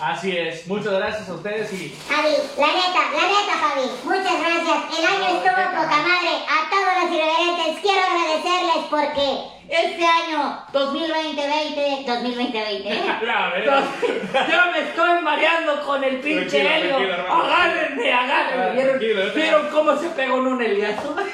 [0.00, 4.98] Así es, muchas gracias a ustedes y Javi, la neta, la neta, Javi, muchas gracias.
[4.98, 6.42] El año estuvo poca madre.
[6.48, 13.02] A todos los irreverentes quiero agradecerles porque este año 2020, 2020, ¿eh?
[13.22, 13.84] La verdad.
[14.02, 16.96] Yo me estoy mareando con el pinche helio.
[16.96, 18.64] Agárrenme, agárrenme.
[18.64, 21.16] Ah, ¿Vieron, tranquilo, ¿Vieron cómo se pegó en un heliazo?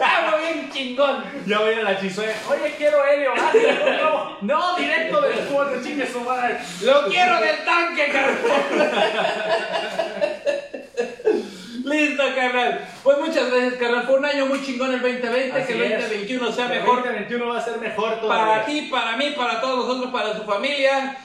[0.00, 1.24] Hago bien chingón.
[1.44, 2.32] Ya voy a la chisoe.
[2.48, 3.32] Oye, quiero helio.
[3.36, 3.52] Ah,
[4.00, 6.56] no, no, directo del cuarto, chingue su madre.
[6.82, 8.38] Lo quiero del tanque, carnal.
[11.88, 12.88] Listo, carnal.
[13.02, 14.06] Pues muchas gracias, carnal.
[14.06, 15.58] Fue un año muy chingón el 2020.
[15.58, 16.00] Así que el es.
[16.02, 18.46] 2021 sea El mejor 2021 va a ser mejor todavía.
[18.46, 21.16] para ti, para mí, para todos nosotros, para su familia.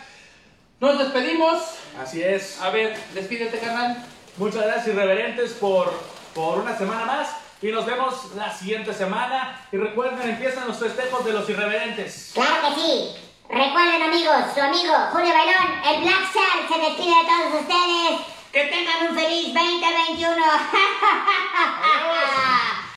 [0.79, 1.61] Nos despedimos.
[2.01, 2.59] Así es.
[2.61, 3.97] A ver, despídete, carnal.
[4.37, 5.93] Muchas gracias, irreverentes, por,
[6.33, 7.29] por una semana más.
[7.61, 9.61] Y nos vemos la siguiente semana.
[9.71, 12.31] Y recuerden, empiezan los festejos de los irreverentes.
[12.33, 13.15] Claro que sí.
[13.49, 18.32] Recuerden amigos, su amigo Julio Bailón, el Black Shark, se despide de todos ustedes.
[18.53, 20.37] Que tengan un feliz 2021.